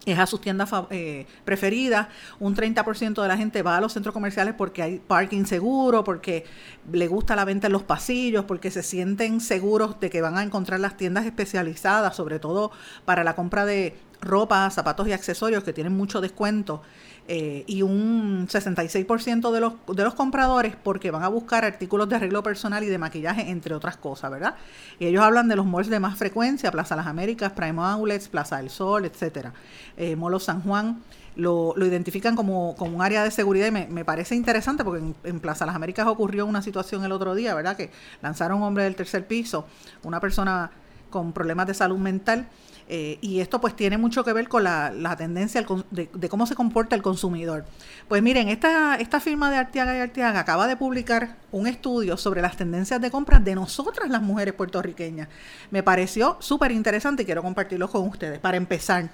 [0.06, 2.08] es a sus tiendas eh, preferidas.
[2.40, 6.44] Un 30% de la gente va a los centros comerciales porque hay parking seguro, porque
[6.90, 10.42] le gusta la venta en los pasillos, porque se sienten seguros de que van a
[10.42, 12.72] encontrar las tiendas especializadas, sobre todo
[13.04, 16.82] para la compra de ropa, zapatos y accesorios que tienen mucho descuento.
[17.28, 22.16] Eh, y un 66% de los, de los compradores porque van a buscar artículos de
[22.16, 24.56] arreglo personal y de maquillaje, entre otras cosas, ¿verdad?
[24.98, 28.56] Y ellos hablan de los malls de más frecuencia, Plaza Las Américas, Prime Outlets, Plaza
[28.56, 29.52] del Sol, etcétera.
[29.96, 31.00] Eh, Molo San Juan,
[31.36, 35.00] lo, lo identifican como, como, un área de seguridad y me, me parece interesante porque
[35.00, 37.76] en, en, Plaza Las Américas ocurrió una situación el otro día, ¿verdad?
[37.76, 39.66] Que lanzaron un hombre del tercer piso,
[40.02, 40.72] una persona
[41.08, 42.48] con problemas de salud mental.
[42.88, 46.54] Eh, y esto pues tiene mucho que ver con la, la tendencia de, cómo se
[46.54, 47.64] comporta el consumidor.
[48.08, 52.42] Pues miren, esta, esta firma de Arteaga y Arteaga acaba de publicar un estudio sobre
[52.42, 55.28] las tendencias de compra de nosotras las mujeres puertorriqueñas.
[55.70, 58.38] Me pareció súper interesante y quiero compartirlo con ustedes.
[58.40, 59.10] Para empezar,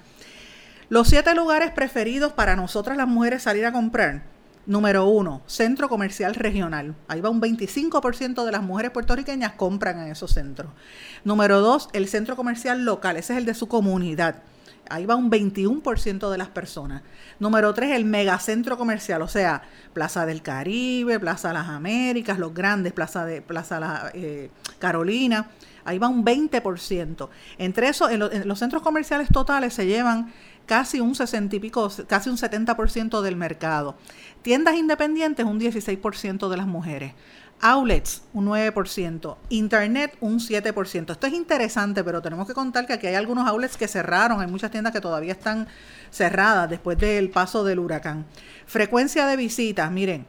[0.89, 4.23] los siete lugares preferidos para nosotras las mujeres salir a comprar.
[4.69, 6.93] Número uno, centro comercial regional.
[7.07, 10.71] Ahí va un 25% de las mujeres puertorriqueñas compran en esos centros.
[11.23, 13.17] Número dos, el centro comercial local.
[13.17, 14.43] Ese es el de su comunidad.
[14.87, 17.01] Ahí va un 21% de las personas.
[17.39, 19.63] Número tres, el megacentro comercial, o sea,
[19.93, 25.49] Plaza del Caribe, Plaza Las Américas, los grandes, Plaza de Plaza La, eh, Carolina.
[25.83, 27.29] Ahí va un 20%.
[27.57, 30.31] Entre eso, en, en los centros comerciales totales se llevan
[30.69, 33.95] casi un 60 y pico, casi un 70% del mercado.
[34.43, 37.13] Tiendas independientes, un 16% de las mujeres.
[37.59, 39.35] Outlets, un 9%.
[39.49, 41.11] Internet, un 7%.
[41.11, 44.41] Esto es interesante, pero tenemos que contar que aquí hay algunos outlets que cerraron.
[44.41, 45.67] Hay muchas tiendas que todavía están
[46.11, 48.27] cerradas después del paso del huracán.
[48.67, 50.27] Frecuencia de visitas, miren.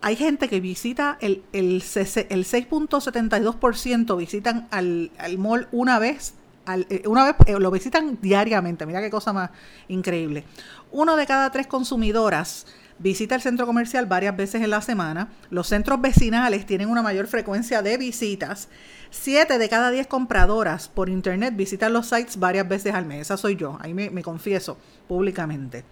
[0.00, 6.32] Hay gente que visita el, el, el 6.72% visitan al, al mall una vez
[6.66, 9.50] eh, una vez eh, lo visitan diariamente, mira qué cosa más
[9.88, 10.44] increíble.
[10.90, 12.66] Uno de cada tres consumidoras
[12.98, 15.28] visita el centro comercial varias veces en la semana.
[15.50, 18.68] Los centros vecinales tienen una mayor frecuencia de visitas.
[19.10, 23.22] Siete de cada diez compradoras por internet visitan los sites varias veces al mes.
[23.22, 25.84] Esa soy yo, ahí me, me confieso públicamente.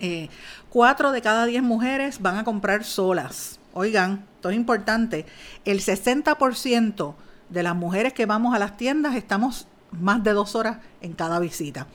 [0.00, 0.28] Eh,
[0.70, 3.58] cuatro de cada diez mujeres van a comprar solas.
[3.74, 5.26] Oigan, esto es importante.
[5.64, 7.14] El 60%
[7.50, 11.38] de las mujeres que vamos a las tiendas estamos más de dos horas en cada
[11.38, 11.86] visita.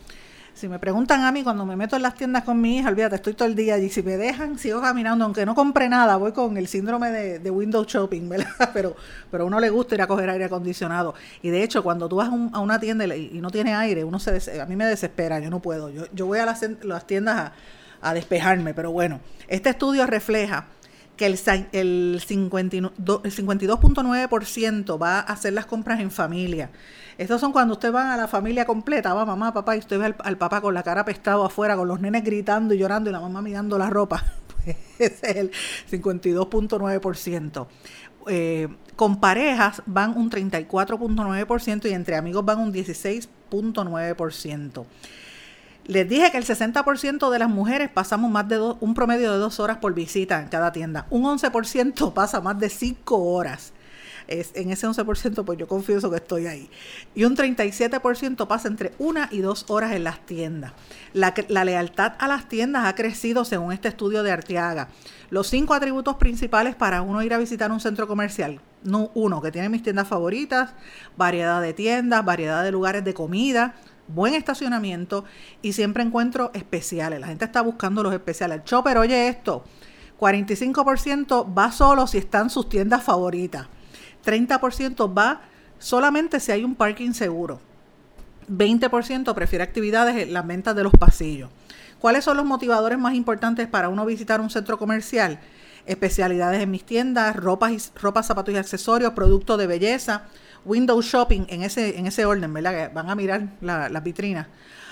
[0.57, 3.17] Si me preguntan a mí cuando me meto en las tiendas con mi hija, olvídate,
[3.17, 3.89] estoy todo el día allí.
[3.89, 7.51] Si me dejan, sigo caminando, aunque no compre nada, voy con el síndrome de, de
[7.51, 8.71] window shopping, ¿verdad?
[8.73, 8.95] Pero,
[9.29, 11.13] pero a uno le gusta ir a coger aire acondicionado.
[11.43, 14.03] Y de hecho, cuando tú vas a, un, a una tienda y, no tiene aire,
[14.03, 15.91] uno se a mí me desespera, yo no puedo.
[15.91, 16.65] Yo, yo voy a las,
[17.05, 17.53] tiendas a,
[18.01, 20.65] a despejarme, pero bueno, este estudio refleja
[21.17, 21.37] que el,
[21.73, 26.69] el 52.9% va a hacer las compras en familia.
[27.17, 30.15] Estos son cuando usted va a la familia completa, va mamá, papá, y usted ve
[30.19, 33.19] al, papá con la cara apestado afuera, con los nenes gritando y llorando y la
[33.19, 34.23] mamá mirando la ropa.
[34.67, 35.51] Pues ese es el
[35.89, 37.67] 52.9%.
[38.29, 44.85] Eh, con parejas van un 34.9% y entre amigos van un 16.9%.
[45.85, 49.37] Les dije que el 60% de las mujeres pasamos más de do, un promedio de
[49.37, 51.07] dos horas por visita en cada tienda.
[51.09, 53.71] Un 11% pasa más de cinco horas.
[54.27, 56.69] En ese 11% pues yo confieso que estoy ahí.
[57.15, 60.73] Y un 37% pasa entre una y dos horas en las tiendas.
[61.13, 64.89] La, la lealtad a las tiendas ha crecido según este estudio de Arteaga.
[65.29, 68.61] Los cinco atributos principales para uno ir a visitar un centro comercial.
[68.83, 70.71] No, uno, que tiene mis tiendas favoritas,
[71.17, 73.75] variedad de tiendas, variedad de lugares de comida,
[74.07, 75.25] buen estacionamiento
[75.61, 77.19] y siempre encuentro especiales.
[77.19, 78.63] La gente está buscando los especiales.
[78.63, 79.63] Chopper, oye esto,
[80.19, 83.67] 45% va solo si están sus tiendas favoritas.
[84.27, 85.41] 30% va
[85.79, 87.61] solamente si hay un parking seguro.
[88.49, 91.49] 20% prefiere actividades en las ventas de los pasillos.
[91.99, 95.39] ¿Cuáles son los motivadores más importantes para uno visitar un centro comercial?
[95.85, 100.23] Especialidades en mis tiendas, ropas, ropa, zapatos y accesorios, productos de belleza,
[100.65, 102.71] window shopping en ese, en ese orden, ¿verdad?
[102.71, 104.47] Que van a mirar las la vitrinas.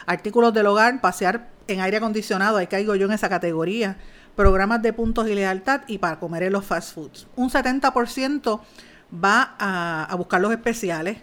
[0.05, 3.97] Artículos del hogar, pasear en aire acondicionado, ahí caigo yo en esa categoría.
[4.35, 7.27] Programas de puntos y lealtad y para comer en los fast foods.
[7.35, 8.59] Un 70%
[9.13, 11.17] va a, buscar los especiales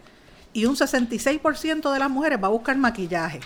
[0.53, 3.39] y un 66% de las mujeres va a buscar maquillaje.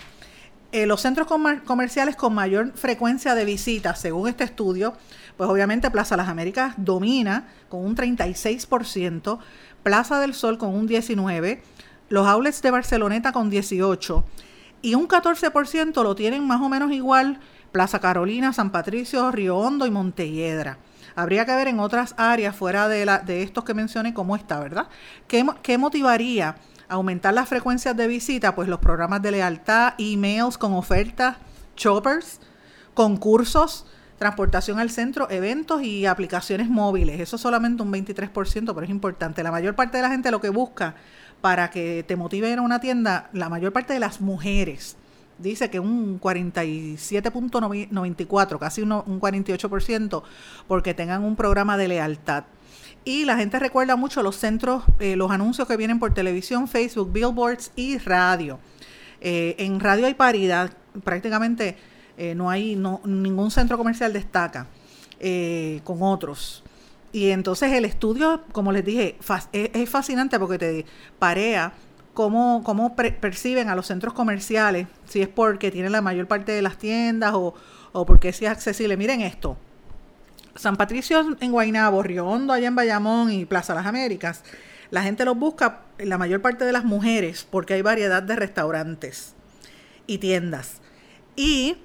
[0.71, 4.93] Eh, los centros comer comerciales con mayor frecuencia de visitas, según este estudio,
[5.38, 9.39] pues obviamente Plaza Las Américas domina con un 36%,
[9.83, 11.59] Plaza del Sol con un 19%,
[12.09, 14.23] los outlets de Barceloneta con 18%
[14.81, 17.39] y un 14% lo tienen más o menos igual
[17.71, 20.77] Plaza Carolina, San Patricio, Río Hondo y Montelledra.
[21.18, 24.59] Habría que ver en otras áreas fuera de, la, de estos que mencioné cómo está,
[24.59, 24.88] ¿verdad?
[25.28, 26.57] ¿Qué, qué motivaría
[26.88, 28.53] aumentar las frecuencias de visita?
[28.53, 31.38] Pues los programas de lealtad, emails con ofertas,
[31.76, 32.39] choppers,
[32.93, 33.88] concursos,
[34.20, 37.20] transportación al centro, eventos y aplicaciones móviles.
[37.20, 39.41] Eso solamente un 23%, pero es importante.
[39.41, 40.93] La mayor parte de la gente lo que busca
[41.41, 44.97] para que te motive a ir a una tienda, la mayor parte de las mujeres,
[45.39, 50.23] dice que un 47.94, casi un, un 48%,
[50.67, 52.43] porque tengan un programa de lealtad.
[53.07, 57.13] Y la gente recuerda mucho los centros, eh, los anuncios que vienen por televisión, Facebook,
[57.13, 58.59] billboards y radio.
[59.21, 60.71] Eh, en radio hay paridad,
[61.05, 61.77] prácticamente
[62.17, 64.67] eh, no hay, ningún centro comercial destaca
[65.85, 66.65] con otros.
[67.13, 69.17] Y entonces el estudio, como les dije,
[69.53, 70.85] es, fascinante porque te
[71.17, 71.71] parea
[72.18, 76.80] cómo, perciben a los centros comerciales, si es porque tienen la mayor parte de las
[76.80, 77.53] tiendas o,
[77.91, 78.97] o porque es accesible.
[78.97, 79.55] Miren esto.
[80.55, 84.43] San Patricio en Guaynabo, Río Hondo allá en Bayamón y Plaza Las Américas,
[84.89, 89.36] la gente los busca, la mayor parte de las mujeres, porque hay variedad de restaurantes
[90.07, 90.82] y tiendas.
[91.36, 91.78] Y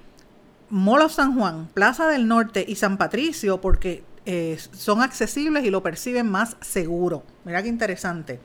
[0.71, 5.83] Molo San Juan, Plaza del Norte y San Patricio, porque eh, son accesibles y lo
[5.83, 7.23] perciben más seguro.
[7.45, 8.39] Mira qué interesante.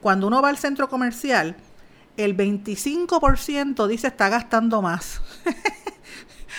[0.00, 1.56] Cuando uno va al centro comercial,
[2.16, 5.20] el 25% dice está gastando más.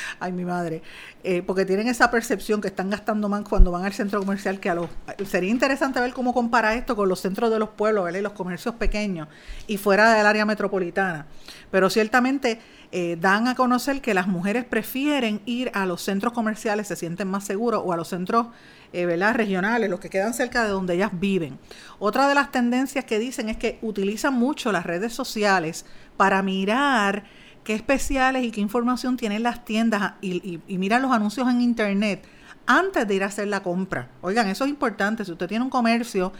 [0.19, 0.81] Ay, mi madre.
[1.23, 4.69] Eh, porque tienen esa percepción que están gastando más cuando van al centro comercial que
[4.69, 4.89] a los...
[5.27, 8.01] Sería interesante ver cómo compara esto con los centros de los pueblos.
[8.15, 9.27] Y los comercios pequeños
[9.67, 11.27] y fuera del área metropolitana.
[11.69, 12.59] Pero ciertamente
[12.91, 17.27] eh, dan a conocer que las mujeres prefieren ir a los centros comerciales, se sienten
[17.27, 18.47] más seguros, o a los centros
[18.93, 19.35] eh, ¿verdad?
[19.35, 21.59] regionales, los que quedan cerca de donde ellas viven.
[21.99, 25.85] Otra de las tendencias que dicen es que utilizan mucho las redes sociales
[26.17, 27.23] para mirar
[27.63, 32.25] qué especiales y qué información tienen las tiendas y, y, miran los anuncios en internet
[32.65, 34.09] antes de ir a hacer la compra.
[34.21, 35.25] Oigan, eso es importante.
[35.25, 36.31] Si usted tiene un comercio,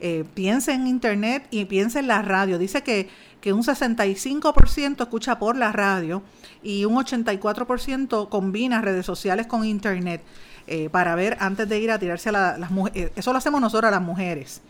[0.00, 2.58] eh, piense en internet y piense en la radio.
[2.58, 3.08] Dice que,
[3.40, 6.22] que un 65% escucha por la radio
[6.62, 10.22] y un 84% combina redes sociales con internet
[10.66, 13.12] eh, para ver antes de ir a tirarse a las mujeres.
[13.16, 14.62] Eso lo hacemos nosotros las mujeres.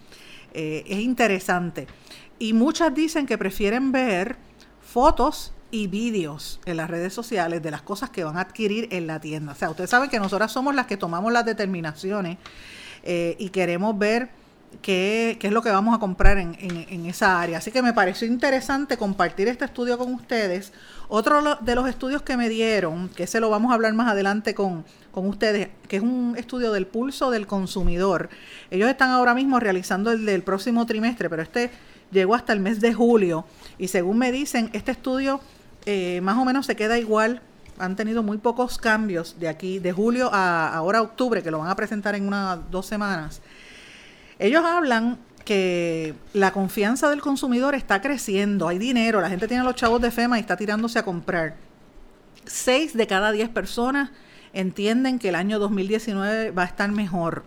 [0.53, 1.87] Eh, es interesante.
[2.39, 4.37] Y muchas dicen que prefieren ver
[4.83, 9.07] fotos y vídeos en las redes sociales de las cosas que van a adquirir en
[9.07, 9.53] la tienda.
[9.53, 12.39] O sea, ustedes saben que nosotras somos las que tomamos las determinaciones
[13.03, 14.31] eh, y queremos ver
[14.83, 17.59] qué, qué, es lo que vamos a comprar en, en, esa área.
[17.59, 20.73] Así que me pareció interesante compartir este estudio con ustedes.
[21.09, 24.55] Otro de los estudios que me dieron, que se lo vamos a hablar más adelante
[24.55, 28.31] con, con ustedes, que es un estudio del pulso del consumidor.
[28.71, 31.71] Ellos están ahora mismo realizando el del próximo trimestre, pero este
[32.11, 33.45] llegó hasta el mes de julio.
[33.79, 35.41] Y según me dicen, este estudio
[35.87, 37.41] eh, más o menos se queda igual.
[37.79, 41.69] Han tenido muy pocos cambios de aquí, de julio a ahora octubre, que lo van
[41.69, 43.43] a presentar en unas dos semanas.
[44.39, 49.75] Ellos hablan que la confianza del consumidor está creciendo, hay dinero, la gente tiene los
[49.75, 51.57] chavos de FEMA y está tirándose a comprar.
[52.47, 54.11] Seis de cada diez personas
[54.53, 57.43] entienden que el año 2019 va a estar mejor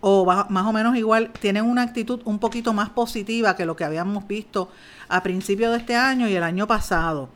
[0.00, 3.84] o más o menos igual, tienen una actitud un poquito más positiva que lo que
[3.84, 4.70] habíamos visto
[5.08, 7.28] a principios de este año y el año pasado.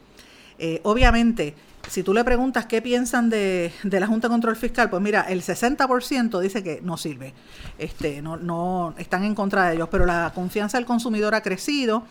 [0.64, 1.56] Eh, obviamente,
[1.88, 5.42] si tú le preguntas qué piensan de, la Junta de Control Fiscal, pues mira, el
[5.42, 7.34] 60% dice que no sirve,
[7.78, 12.04] este, no, no están en contra de ellos, pero la confianza del consumidor ha crecido.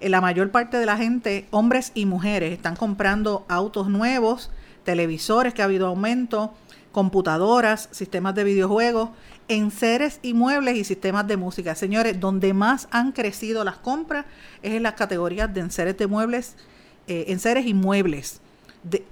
[0.00, 4.50] Eh, la mayor parte de la gente, hombres y mujeres, están comprando autos nuevos,
[4.82, 6.54] televisores, que ha habido aumento,
[6.92, 9.10] computadoras, sistemas de videojuegos,
[9.48, 11.74] enseres y muebles y sistemas de música.
[11.74, 14.24] Señores, donde más han crecido las compras
[14.62, 16.56] es en las categorías de enseres de muebles
[17.10, 18.40] eh, en seres inmuebles.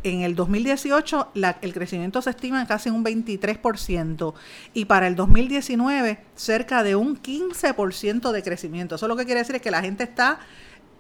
[0.05, 4.34] en el 2018 el crecimiento se estima en casi un 23%
[4.72, 8.94] y para el 2019 cerca de un 15% de crecimiento.
[8.94, 10.38] Eso lo que quiere decir es que la gente está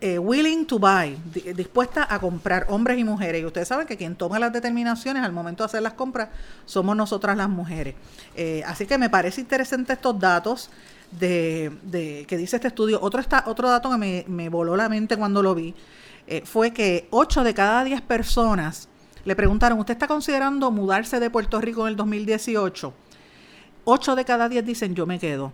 [0.00, 1.16] eh, willing to buy,
[1.54, 3.42] dispuesta a comprar, hombres y mujeres.
[3.42, 6.30] Y ustedes saben que quien toma las determinaciones al momento de hacer las compras
[6.64, 7.94] somos nosotras las mujeres.
[8.34, 10.68] Eh, así que me parece interesante estos datos
[11.12, 12.98] de, que dice este estudio.
[13.00, 15.76] Otro, otro dato que me, me voló la mente cuando lo vi
[16.28, 18.88] eh, fue que 8 de cada 10 personas
[19.24, 22.92] le preguntaron, ¿usted está considerando mudarse de Puerto Rico en el 2018?
[23.84, 25.52] 8 de cada 10 dicen, yo me quedo.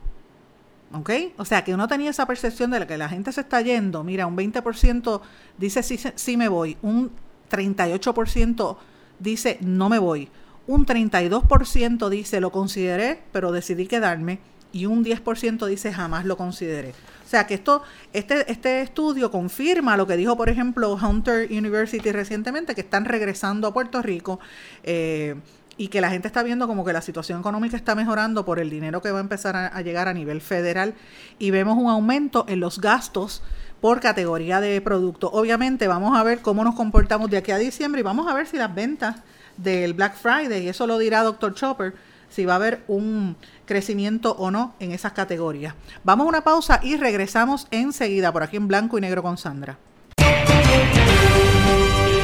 [0.93, 1.11] ¿Ok?
[1.39, 4.05] O sea, que uno tenía esa percepción de que la gente se está yendo.
[4.05, 5.21] Mira, un 20%
[5.59, 6.77] dice sí, sí me voy.
[6.83, 7.11] Un
[7.51, 8.77] 38%
[9.19, 10.29] dice no me voy.
[10.67, 14.41] Un 32% dice lo consideré, pero decidí quedarme.
[14.75, 16.91] Y un 10% dice jamás lo consideré.
[17.25, 22.13] O sea que esto, este, este estudio confirma lo que dijo, por ejemplo, Hunter University
[22.13, 24.41] recientemente, que están regresando a Puerto Rico.
[24.83, 25.37] Eh,
[25.77, 28.71] y que la gente está viendo como que la situación económica está mejorando por el
[28.71, 30.95] dinero que va a empezar a, llegar a nivel federal
[31.39, 33.43] y vemos un aumento en los gastos
[33.81, 35.31] por categoría de producto.
[35.33, 38.47] Obviamente vamos a ver cómo nos comportamos de aquí a diciembre y vamos a ver
[38.47, 39.17] si las ventas
[39.57, 41.55] del Black Friday, y eso lo dirá Dr.
[41.55, 41.95] Chopper,
[42.29, 45.75] si va a haber un crecimiento o no en esas categorías.
[46.03, 49.79] Vamos a una pausa y regresamos enseguida por aquí en blanco y negro con Sandra.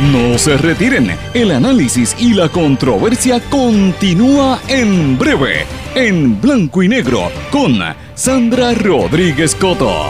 [0.00, 7.30] No se retiren, el análisis y la controversia continúa en breve, en blanco y negro,
[7.50, 7.78] con
[8.14, 10.06] Sandra Rodríguez Coto.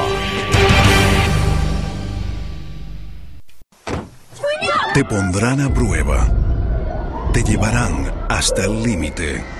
[4.95, 6.41] Te pondrán a prueba
[7.33, 9.60] te llevarán hasta el límite.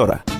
[0.00, 0.39] Porque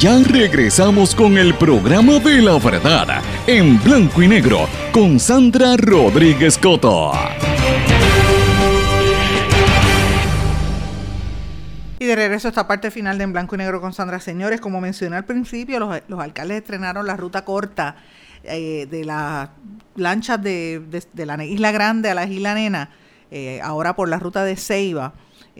[0.00, 6.56] ya regresamos con el programa de la verdad en blanco y negro con Sandra Rodríguez
[6.58, 7.12] Coto.
[11.98, 14.20] Y de regreso a esta parte final de En Blanco y Negro con Sandra.
[14.20, 17.96] Señores, como mencioné al principio, los, los alcaldes estrenaron la ruta corta
[18.42, 19.50] eh, de las
[19.96, 20.80] lanchas de,
[21.12, 22.88] de- la Isla Grande a la Isla Nena,
[23.30, 25.12] eh, ahora por la ruta de Ceiba.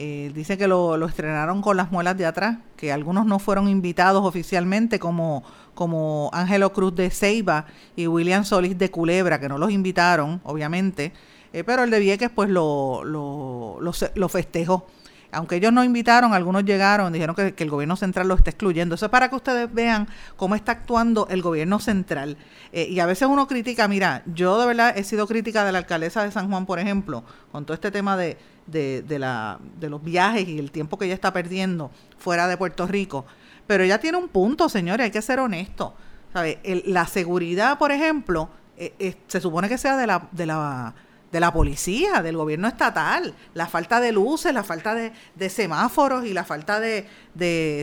[0.02, 3.68] Eh, dice que lo, lo estrenaron con las muelas de atrás, que algunos no fueron
[3.68, 5.44] invitados oficialmente, como,
[5.74, 11.12] como Ángelo Cruz de Ceiba y William Solís de Culebra, que no los invitaron, obviamente,
[11.52, 14.86] eh, pero el de Vieques pues lo, lo, lo, lo festejó.
[15.32, 18.94] Aunque ellos no invitaron, algunos llegaron, dijeron que, el gobierno central lo está excluyendo.
[18.94, 22.36] Eso es para que ustedes vean cómo está actuando el gobierno central.
[22.72, 25.78] Eh, y a veces uno critica, mira, yo de verdad he sido crítica de la
[25.78, 29.88] alcaldesa de San Juan, por ejemplo, con todo este tema de, de, de la, de
[29.88, 33.24] los viajes y el tiempo que ella está perdiendo fuera de Puerto Rico.
[33.66, 35.94] Pero ella tiene un punto, señores, hay que ser honesto.
[36.32, 36.60] ¿Sabe?
[36.86, 40.94] La seguridad, por ejemplo, eh, se supone que sea de la, de la
[41.32, 45.12] de la policía, del gobierno estatal, la falta de luces, la falta de,
[45.48, 47.06] semáforos y la falta de,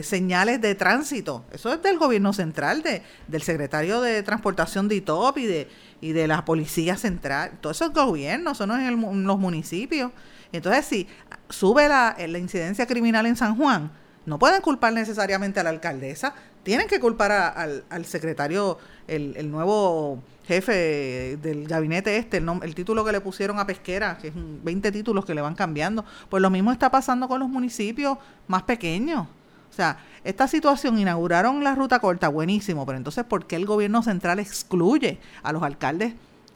[0.04, 1.46] señales de tránsito.
[1.52, 5.70] Eso es del gobierno central, de, del secretario de Transportación de ITOP y de,
[6.02, 7.52] y de la policía central.
[7.62, 10.12] Todo eso es gobierno, eso no es el los municipios.
[10.52, 11.08] Entonces, si
[11.50, 13.92] sube la, la incidencia criminal en San Juan,
[14.26, 16.34] no pueden culpar necesariamente a la alcaldesa,
[16.64, 18.78] tienen que culpar a- al, al secretario,
[19.08, 24.30] el nuevo jefe del gabinete este, el, el título que le pusieron a Pesquera, que
[24.30, 26.06] es un 20 títulos que le van cambiando.
[26.30, 28.18] Pues lo mismo está pasando con los municipios
[28.48, 29.28] más pequeños.
[29.70, 34.02] O sea, esta situación inauguraron la ruta corta, buenísimo, pero entonces, ¿por qué el gobierno
[34.02, 36.14] central excluye a los alcaldes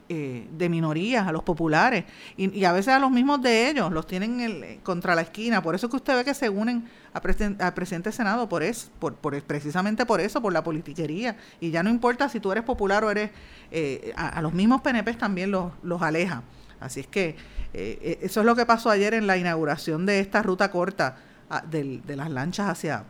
[0.08, 2.04] eh, de minorías, a los populares,
[2.36, 5.62] y, a veces a los mismos de ellos, los tienen el, contra la esquina.
[5.62, 9.14] Por eso es que usted ve que se unen al presidente Senado, por, eso, por,
[9.42, 11.36] precisamente por eso, por la politiquería.
[11.60, 13.30] Y ya no importa si tú eres popular o eres,
[13.70, 15.72] eh, a, los mismos PNP también los,
[16.02, 16.42] aleja.
[16.80, 17.36] Así es que
[17.72, 21.16] eh, eso es lo que pasó ayer en la inauguración de esta ruta corta
[21.70, 23.04] de, de las lanchas hacia,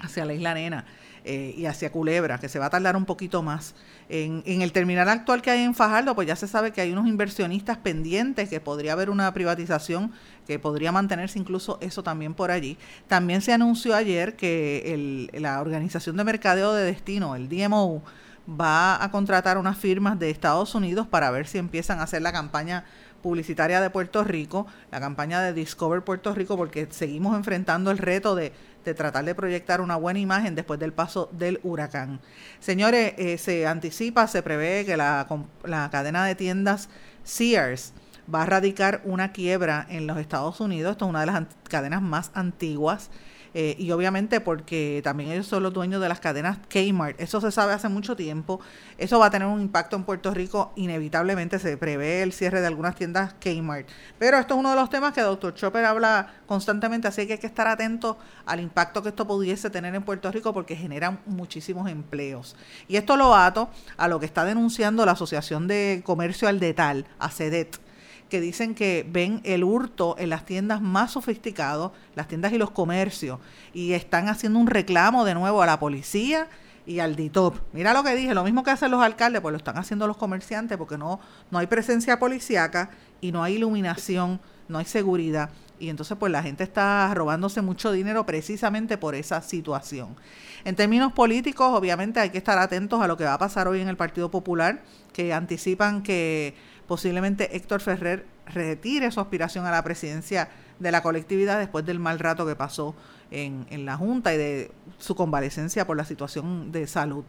[0.00, 0.84] hacia la isla Nena.
[1.24, 3.74] Eh, y hacia Culebra, que se va a tardar un poquito más.
[4.08, 6.92] En, en, el terminal actual que hay en Fajardo, pues ya se sabe que hay
[6.92, 10.12] unos inversionistas pendientes, que podría haber una privatización
[10.46, 12.78] que podría mantenerse incluso eso también por allí.
[13.06, 18.02] También se anunció ayer que el, la Organización de Mercadeo de Destino, el DMO,
[18.48, 22.32] va a contratar unas firmas de Estados Unidos para ver si empiezan a hacer la
[22.32, 22.84] campaña
[23.22, 28.34] publicitaria de Puerto Rico, la campaña de Discover Puerto Rico, porque seguimos enfrentando el reto
[28.34, 28.52] de
[28.84, 32.20] de tratar de proyectar una buena imagen después del paso del huracán.
[32.60, 35.26] Señores, eh, se anticipa, se prevé que la,
[35.64, 36.88] la cadena de tiendas
[37.24, 37.92] Sears
[38.32, 40.92] va a radicar una quiebra en los Estados Unidos.
[40.92, 43.10] Esto es una de las cadenas más antiguas
[43.54, 47.20] eh, y obviamente porque también ellos son los dueños de las cadenas Kmart.
[47.20, 48.60] Eso se sabe hace mucho tiempo.
[48.98, 50.72] Eso va a tener un impacto en Puerto Rico.
[50.76, 53.88] Inevitablemente se prevé el cierre de algunas tiendas Kmart.
[54.18, 55.54] Pero esto es uno de los temas que Dr.
[55.54, 59.94] Chopper habla constantemente, así que hay que estar atento al impacto que esto pudiese tener
[59.94, 62.56] en Puerto Rico porque genera muchísimos empleos.
[62.88, 67.06] Y esto lo ato a lo que está denunciando la Asociación de Comercio al Detal,
[67.18, 67.89] ACEDET
[68.30, 72.70] que dicen que ven el hurto en las tiendas más sofisticados, las tiendas y los
[72.70, 73.38] comercios,
[73.74, 76.48] y están haciendo un reclamo de nuevo a la policía
[76.86, 77.56] y al DITOP.
[77.72, 80.16] Mira lo que dije, lo mismo que hacen los alcaldes, pues lo están haciendo los
[80.16, 81.20] comerciantes porque no,
[81.50, 85.50] no hay presencia policíaca y no hay iluminación, no hay seguridad.
[85.78, 90.16] Y entonces pues la gente está robándose mucho dinero precisamente por esa situación.
[90.64, 93.80] En términos políticos, obviamente hay que estar atentos a lo que va a pasar hoy
[93.80, 96.54] en el Partido Popular, que anticipan que
[96.90, 100.48] posiblemente Héctor Ferrer retire su aspiración a la presidencia
[100.80, 102.96] de la colectividad después del mal rato que pasó
[103.30, 107.22] en, la Junta y de su convalecencia por la situación de salud.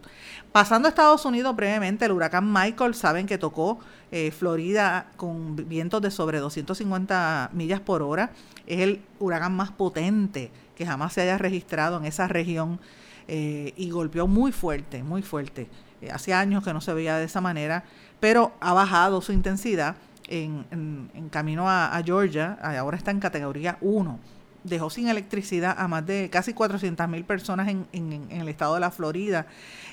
[0.50, 3.78] Pasando a Estados Unidos brevemente, el huracán Michael, saben que tocó
[4.10, 8.32] eh, Florida con vientos de sobre 250 millas por hora.
[8.66, 12.80] Es el huracán más potente que jamás se haya registrado en esa región
[13.28, 15.68] eh, y golpeó muy fuerte, muy fuerte.
[16.02, 17.84] Eh, hace años que no se veía de esa manera
[18.22, 19.96] pero ha bajado su intensidad
[20.28, 24.16] en, en, camino a, Georgia, ahora está en categoría 1.
[24.62, 28.80] Dejó sin electricidad a más de casi 400 mil personas en, en, el estado de
[28.80, 29.48] la Florida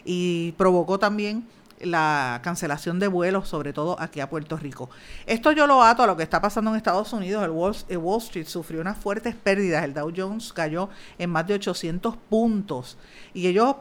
[0.05, 1.43] y provocó también
[1.82, 4.89] la cancelación de vuelos, sobre todo aquí a Puerto Rico.
[5.25, 7.43] Esto yo lo ato a lo que está pasando en Estados Unidos.
[7.43, 9.84] El Wall, Street sufrió unas fuertes pérdidas.
[9.84, 12.97] El Dow Jones cayó en más de 800 puntos.
[13.34, 13.75] Y ellos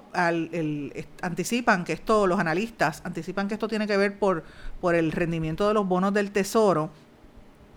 [1.22, 4.44] anticipan que esto, los analistas anticipan que esto tiene que ver por,
[4.80, 6.90] por el rendimiento de los bonos del tesoro.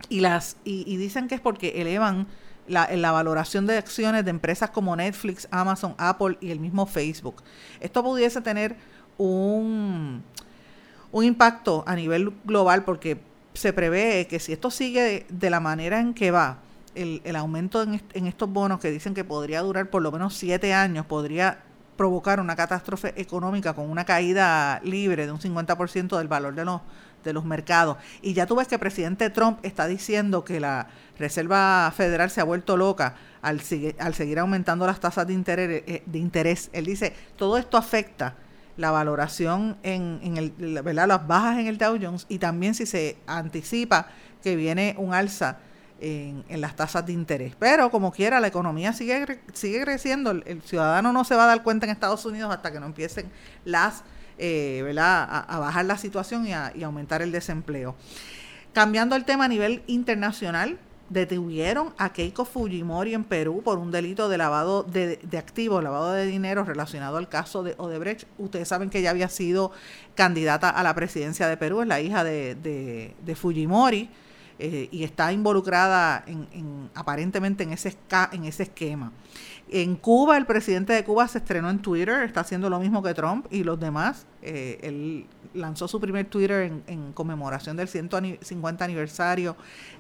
[0.09, 2.27] Y, las, y, dicen que es porque elevan
[2.67, 7.43] la, la, valoración de acciones de empresas como Netflix, Amazon, Apple y el mismo Facebook.
[7.79, 8.75] Esto pudiese tener
[9.21, 10.23] un,
[11.11, 13.19] un impacto a nivel global porque
[13.53, 16.59] se prevé que si esto sigue de, la manera en que va,
[16.95, 20.33] el, el aumento en, en, estos bonos que dicen que podría durar por lo menos
[20.33, 21.59] siete años, podría
[21.97, 26.81] provocar una catástrofe económica con una caída libre de un 50% del valor de los,
[27.23, 27.97] de los mercados.
[28.23, 30.87] Y ya tú ves que el presidente Trump está diciendo que la
[31.19, 33.61] Reserva Federal se ha vuelto loca al,
[33.99, 36.71] al seguir aumentando las tasas de interés, eh, de interés.
[36.73, 38.35] Él dice, todo esto afecta
[38.81, 40.51] la valoración en, en el,
[40.81, 41.07] ¿verdad?
[41.07, 44.07] las bajas en el Dow Jones y también si se anticipa
[44.43, 45.59] que viene un alza
[45.99, 47.53] en, en, las tasas de interés.
[47.59, 50.31] Pero como quiera, la economía sigue, sigue creciendo.
[50.31, 53.31] El, ciudadano no se va a dar cuenta en Estados Unidos hasta que no empiecen
[53.65, 54.03] las,
[54.39, 55.45] eh, ¿verdad?
[55.47, 57.95] A, bajar la situación y, a, aumentar el desempleo.
[58.73, 60.79] Cambiando el tema a nivel internacional,
[61.11, 66.25] detuvieron a Keiko Fujimori en Perú por un delito de lavado de, activos, lavado de
[66.25, 68.27] dinero relacionado al caso de Odebrecht.
[68.37, 69.71] Ustedes saben que ella había sido
[70.15, 74.09] candidata a la presidencia de Perú, es la hija de, Fujimori
[74.63, 77.97] eh, y está involucrada en, aparentemente en ese,
[78.59, 79.11] esquema.
[79.71, 83.15] En Cuba, el presidente de Cuba se estrenó en Twitter, está haciendo lo mismo que
[83.15, 84.27] Trump y los demás.
[84.43, 89.55] Eh, él lanzó su primer Twitter en, conmemoración del 150 aniversario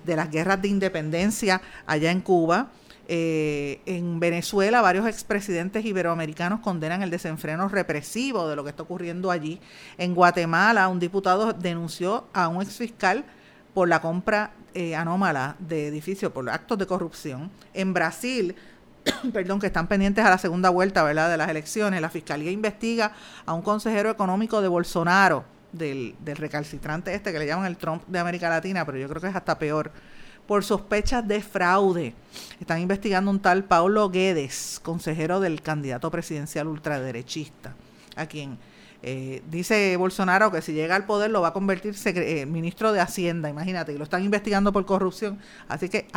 [0.05, 2.69] de las guerras de independencia allá en Cuba.
[3.07, 9.31] Eh, en Venezuela, varios expresidentes iberoamericanos condenan el desenfreno represivo de lo que está ocurriendo
[9.31, 9.59] allí.
[9.97, 13.25] En Guatemala, un diputado denunció a un exfiscal
[13.73, 17.51] por la compra eh, anómala de edificios, por actos de corrupción.
[17.73, 18.55] En Brasil,
[19.33, 22.01] perdón, que están pendientes a la segunda vuelta, ¿verdad?, de las elecciones.
[22.01, 23.13] La fiscalía investiga
[23.45, 28.03] a un consejero económico de Bolsonaro, del, del recalcitrante este que le llaman el Trump
[28.07, 29.91] de América Latina, pero yo creo que es hasta peor,
[30.47, 32.13] por sospechas de fraude.
[32.59, 37.75] Están investigando un tal Paulo Guedes, consejero del candidato presidencial ultraderechista,
[38.15, 38.57] a quien
[39.03, 42.99] eh, dice Bolsonaro que si llega al poder lo va a convertir eh, ministro de
[42.99, 45.39] Hacienda, imagínate, y lo están investigando por corrupción.
[45.67, 46.07] Así que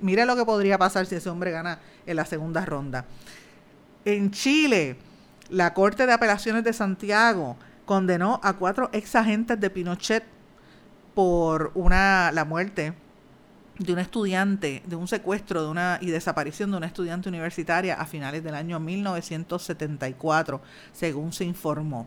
[0.00, 3.04] mire lo que podría pasar si ese hombre gana en la segunda ronda.
[4.04, 4.96] En Chile,
[5.50, 10.24] la Corte de Apelaciones de Santiago condenó a cuatro ex agentes de Pinochet
[11.14, 12.94] por una la muerte
[13.78, 18.06] de un estudiante, de un secuestro de una y desaparición de una estudiante universitaria a
[18.06, 20.60] finales del año 1974,
[20.92, 22.06] según se informó.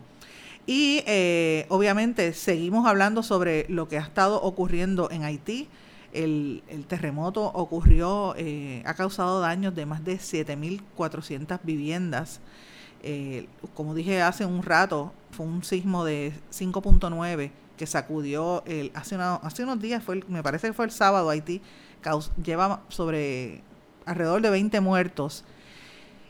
[0.65, 5.67] Y eh, obviamente seguimos hablando sobre lo que ha estado ocurriendo en Haití.
[6.13, 12.39] El, terremoto ocurrió, eh, ha causado daños de más de 7.400 viviendas.
[13.01, 19.15] Eh, como dije hace un rato, fue un sismo de 5.9 que sacudió el, hace,
[19.15, 21.61] hace unos días, fue me parece que fue el sábado, Haití
[22.43, 23.61] lleva sobre
[24.05, 25.43] alrededor de 20 muertos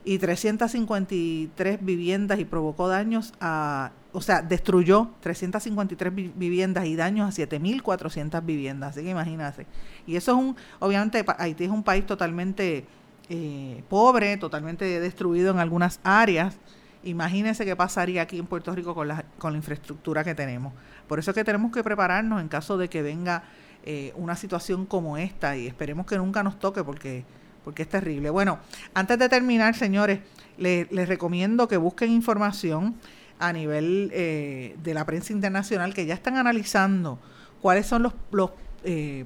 [0.06, 7.42] y 353 viviendas y provocó daños a o sea, destruyó 353 viviendas y daños a
[7.42, 8.92] 7.400 viviendas.
[8.92, 9.66] Así que imagínate.
[10.06, 12.86] Y eso es un, obviamente Haití es un país totalmente
[13.30, 16.58] eh, pobre, totalmente destruido en algunas áreas.
[17.04, 20.74] Imagínense qué pasaría aquí en Puerto Rico con la, con la infraestructura que tenemos.
[21.08, 23.44] Por eso es que tenemos que prepararnos en caso de que venga
[23.84, 27.26] eh, una situación como esta y esperemos que nunca nos toque porque,
[27.64, 28.30] porque es terrible.
[28.30, 28.60] Bueno,
[28.94, 30.20] antes de terminar, señores,
[30.58, 32.96] les recomiendo que busquen información
[33.40, 37.20] a nivel eh, de la prensa internacional que ya están analizando
[37.62, 38.52] cuáles son los, los,
[38.84, 39.26] eh,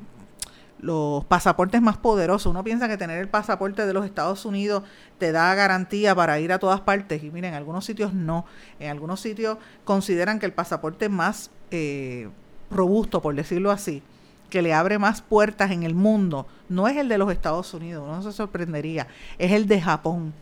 [0.79, 2.49] los pasaportes más poderosos.
[2.49, 4.83] Uno piensa que tener el pasaporte de los Estados Unidos
[5.17, 8.45] te da garantía para ir a todas partes y miren, en algunos sitios no.
[8.79, 12.29] En algunos sitios consideran que el pasaporte más eh,
[12.69, 14.03] robusto, por decirlo así,
[14.49, 18.07] que le abre más puertas en el mundo, no es el de los Estados Unidos,
[18.07, 20.33] no se sorprendería, es el de Japón.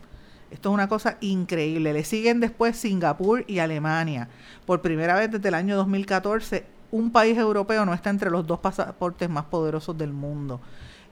[0.55, 1.91] Esto es una cosa increíble.
[1.91, 4.29] Le siguen después Singapur y Alemania.
[4.65, 8.59] Por primera vez desde el año 2014, un país europeo no está entre los dos
[8.59, 10.61] pasaportes más poderosos del mundo.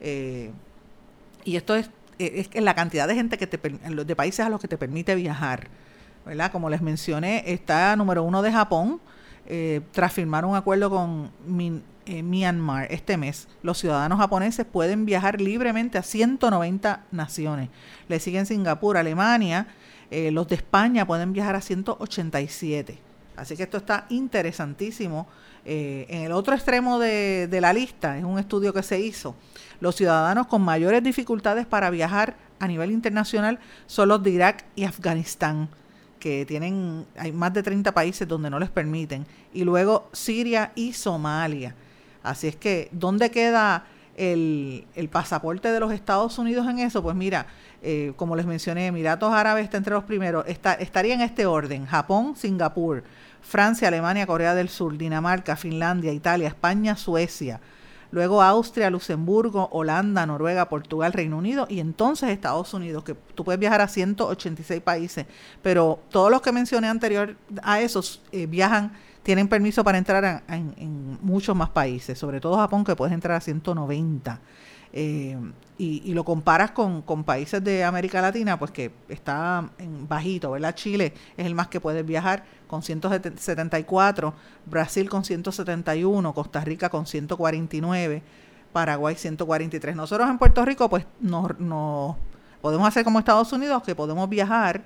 [0.00, 0.50] Eh,
[1.44, 4.62] y esto es, eh, es la cantidad de gente que te, de países a los
[4.62, 5.68] que te permite viajar.
[6.24, 6.50] ¿verdad?
[6.50, 8.98] Como les mencioné, está número uno de Japón,
[9.44, 11.30] eh, tras firmar un acuerdo con
[12.06, 17.70] Myanmar este mes, los ciudadanos japoneses pueden viajar libremente a 190 naciones.
[18.08, 19.66] Le siguen Singapur, Alemania,
[20.10, 22.98] eh, los de España pueden viajar a 187.
[23.36, 25.26] Así que esto está interesantísimo.
[25.64, 29.34] Eh, en el otro extremo de, de la lista, es un estudio que se hizo,
[29.80, 34.84] los ciudadanos con mayores dificultades para viajar a nivel internacional son los de Irak y
[34.84, 35.68] Afganistán
[36.24, 40.94] que tienen, hay más de 30 países donde no les permiten, y luego Siria y
[40.94, 41.74] Somalia.
[42.24, 43.84] Así es que, ¿dónde queda
[44.16, 47.02] el, pasaporte de los Estados Unidos en eso?
[47.02, 47.46] Pues mira,
[47.82, 51.84] eh, como les mencioné, Emiratos Árabes está entre los primeros, está, estaría en este orden,
[51.84, 53.04] Japón, Singapur,
[53.42, 57.60] Francia, Alemania, Corea del Sur, Dinamarca, Finlandia, Italia, España, Suecia,
[58.10, 63.60] luego Austria, Luxemburgo, Holanda, Noruega, Portugal, Reino Unido y entonces Estados Unidos, que tú puedes
[63.60, 65.26] viajar a 186 países,
[65.60, 68.92] pero todos los que mencioné anterior a esos eh, viajan
[69.24, 73.40] tienen permiso para entrar en, muchos más países, sobre todo Japón, que puedes entrar a
[73.40, 74.40] 190.
[74.92, 75.36] Eh,
[75.76, 79.68] y, lo comparas con, países de América Latina, pues que está
[80.08, 80.74] bajito, ¿verdad?
[80.76, 84.34] Chile es el más que puedes viajar con 174,
[84.66, 88.22] Brasil con 171, Costa Rica con 149,
[88.72, 89.96] Paraguay 143.
[89.96, 92.16] Nosotros en Puerto Rico, pues nos, nos
[92.60, 94.82] podemos hacer como Estados Unidos, que podemos viajar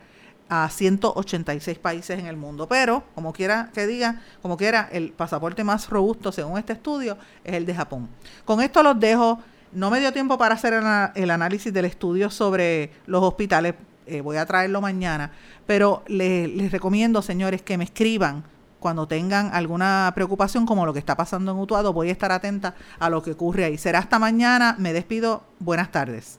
[0.49, 2.68] a 186 países en el mundo.
[2.68, 7.55] Pero, como quiera que diga, como quiera, el pasaporte más robusto, según este estudio, es
[7.55, 8.09] el de Japón.
[8.44, 9.40] Con esto los dejo.
[9.70, 10.72] No me dio tiempo para hacer
[11.14, 13.74] el, análisis del estudio sobre los hospitales.
[14.07, 15.30] Eh, voy a traerlo mañana.
[15.66, 18.44] Pero les, recomiendo, señores, que me escriban
[18.80, 21.92] cuando tengan alguna preocupación como lo que está pasando en Utuado.
[21.92, 23.76] Voy a estar atenta a lo que ocurre ahí.
[23.76, 24.74] Será hasta mañana.
[24.78, 25.42] Me despido.
[25.59, 26.38] Buenas tardes.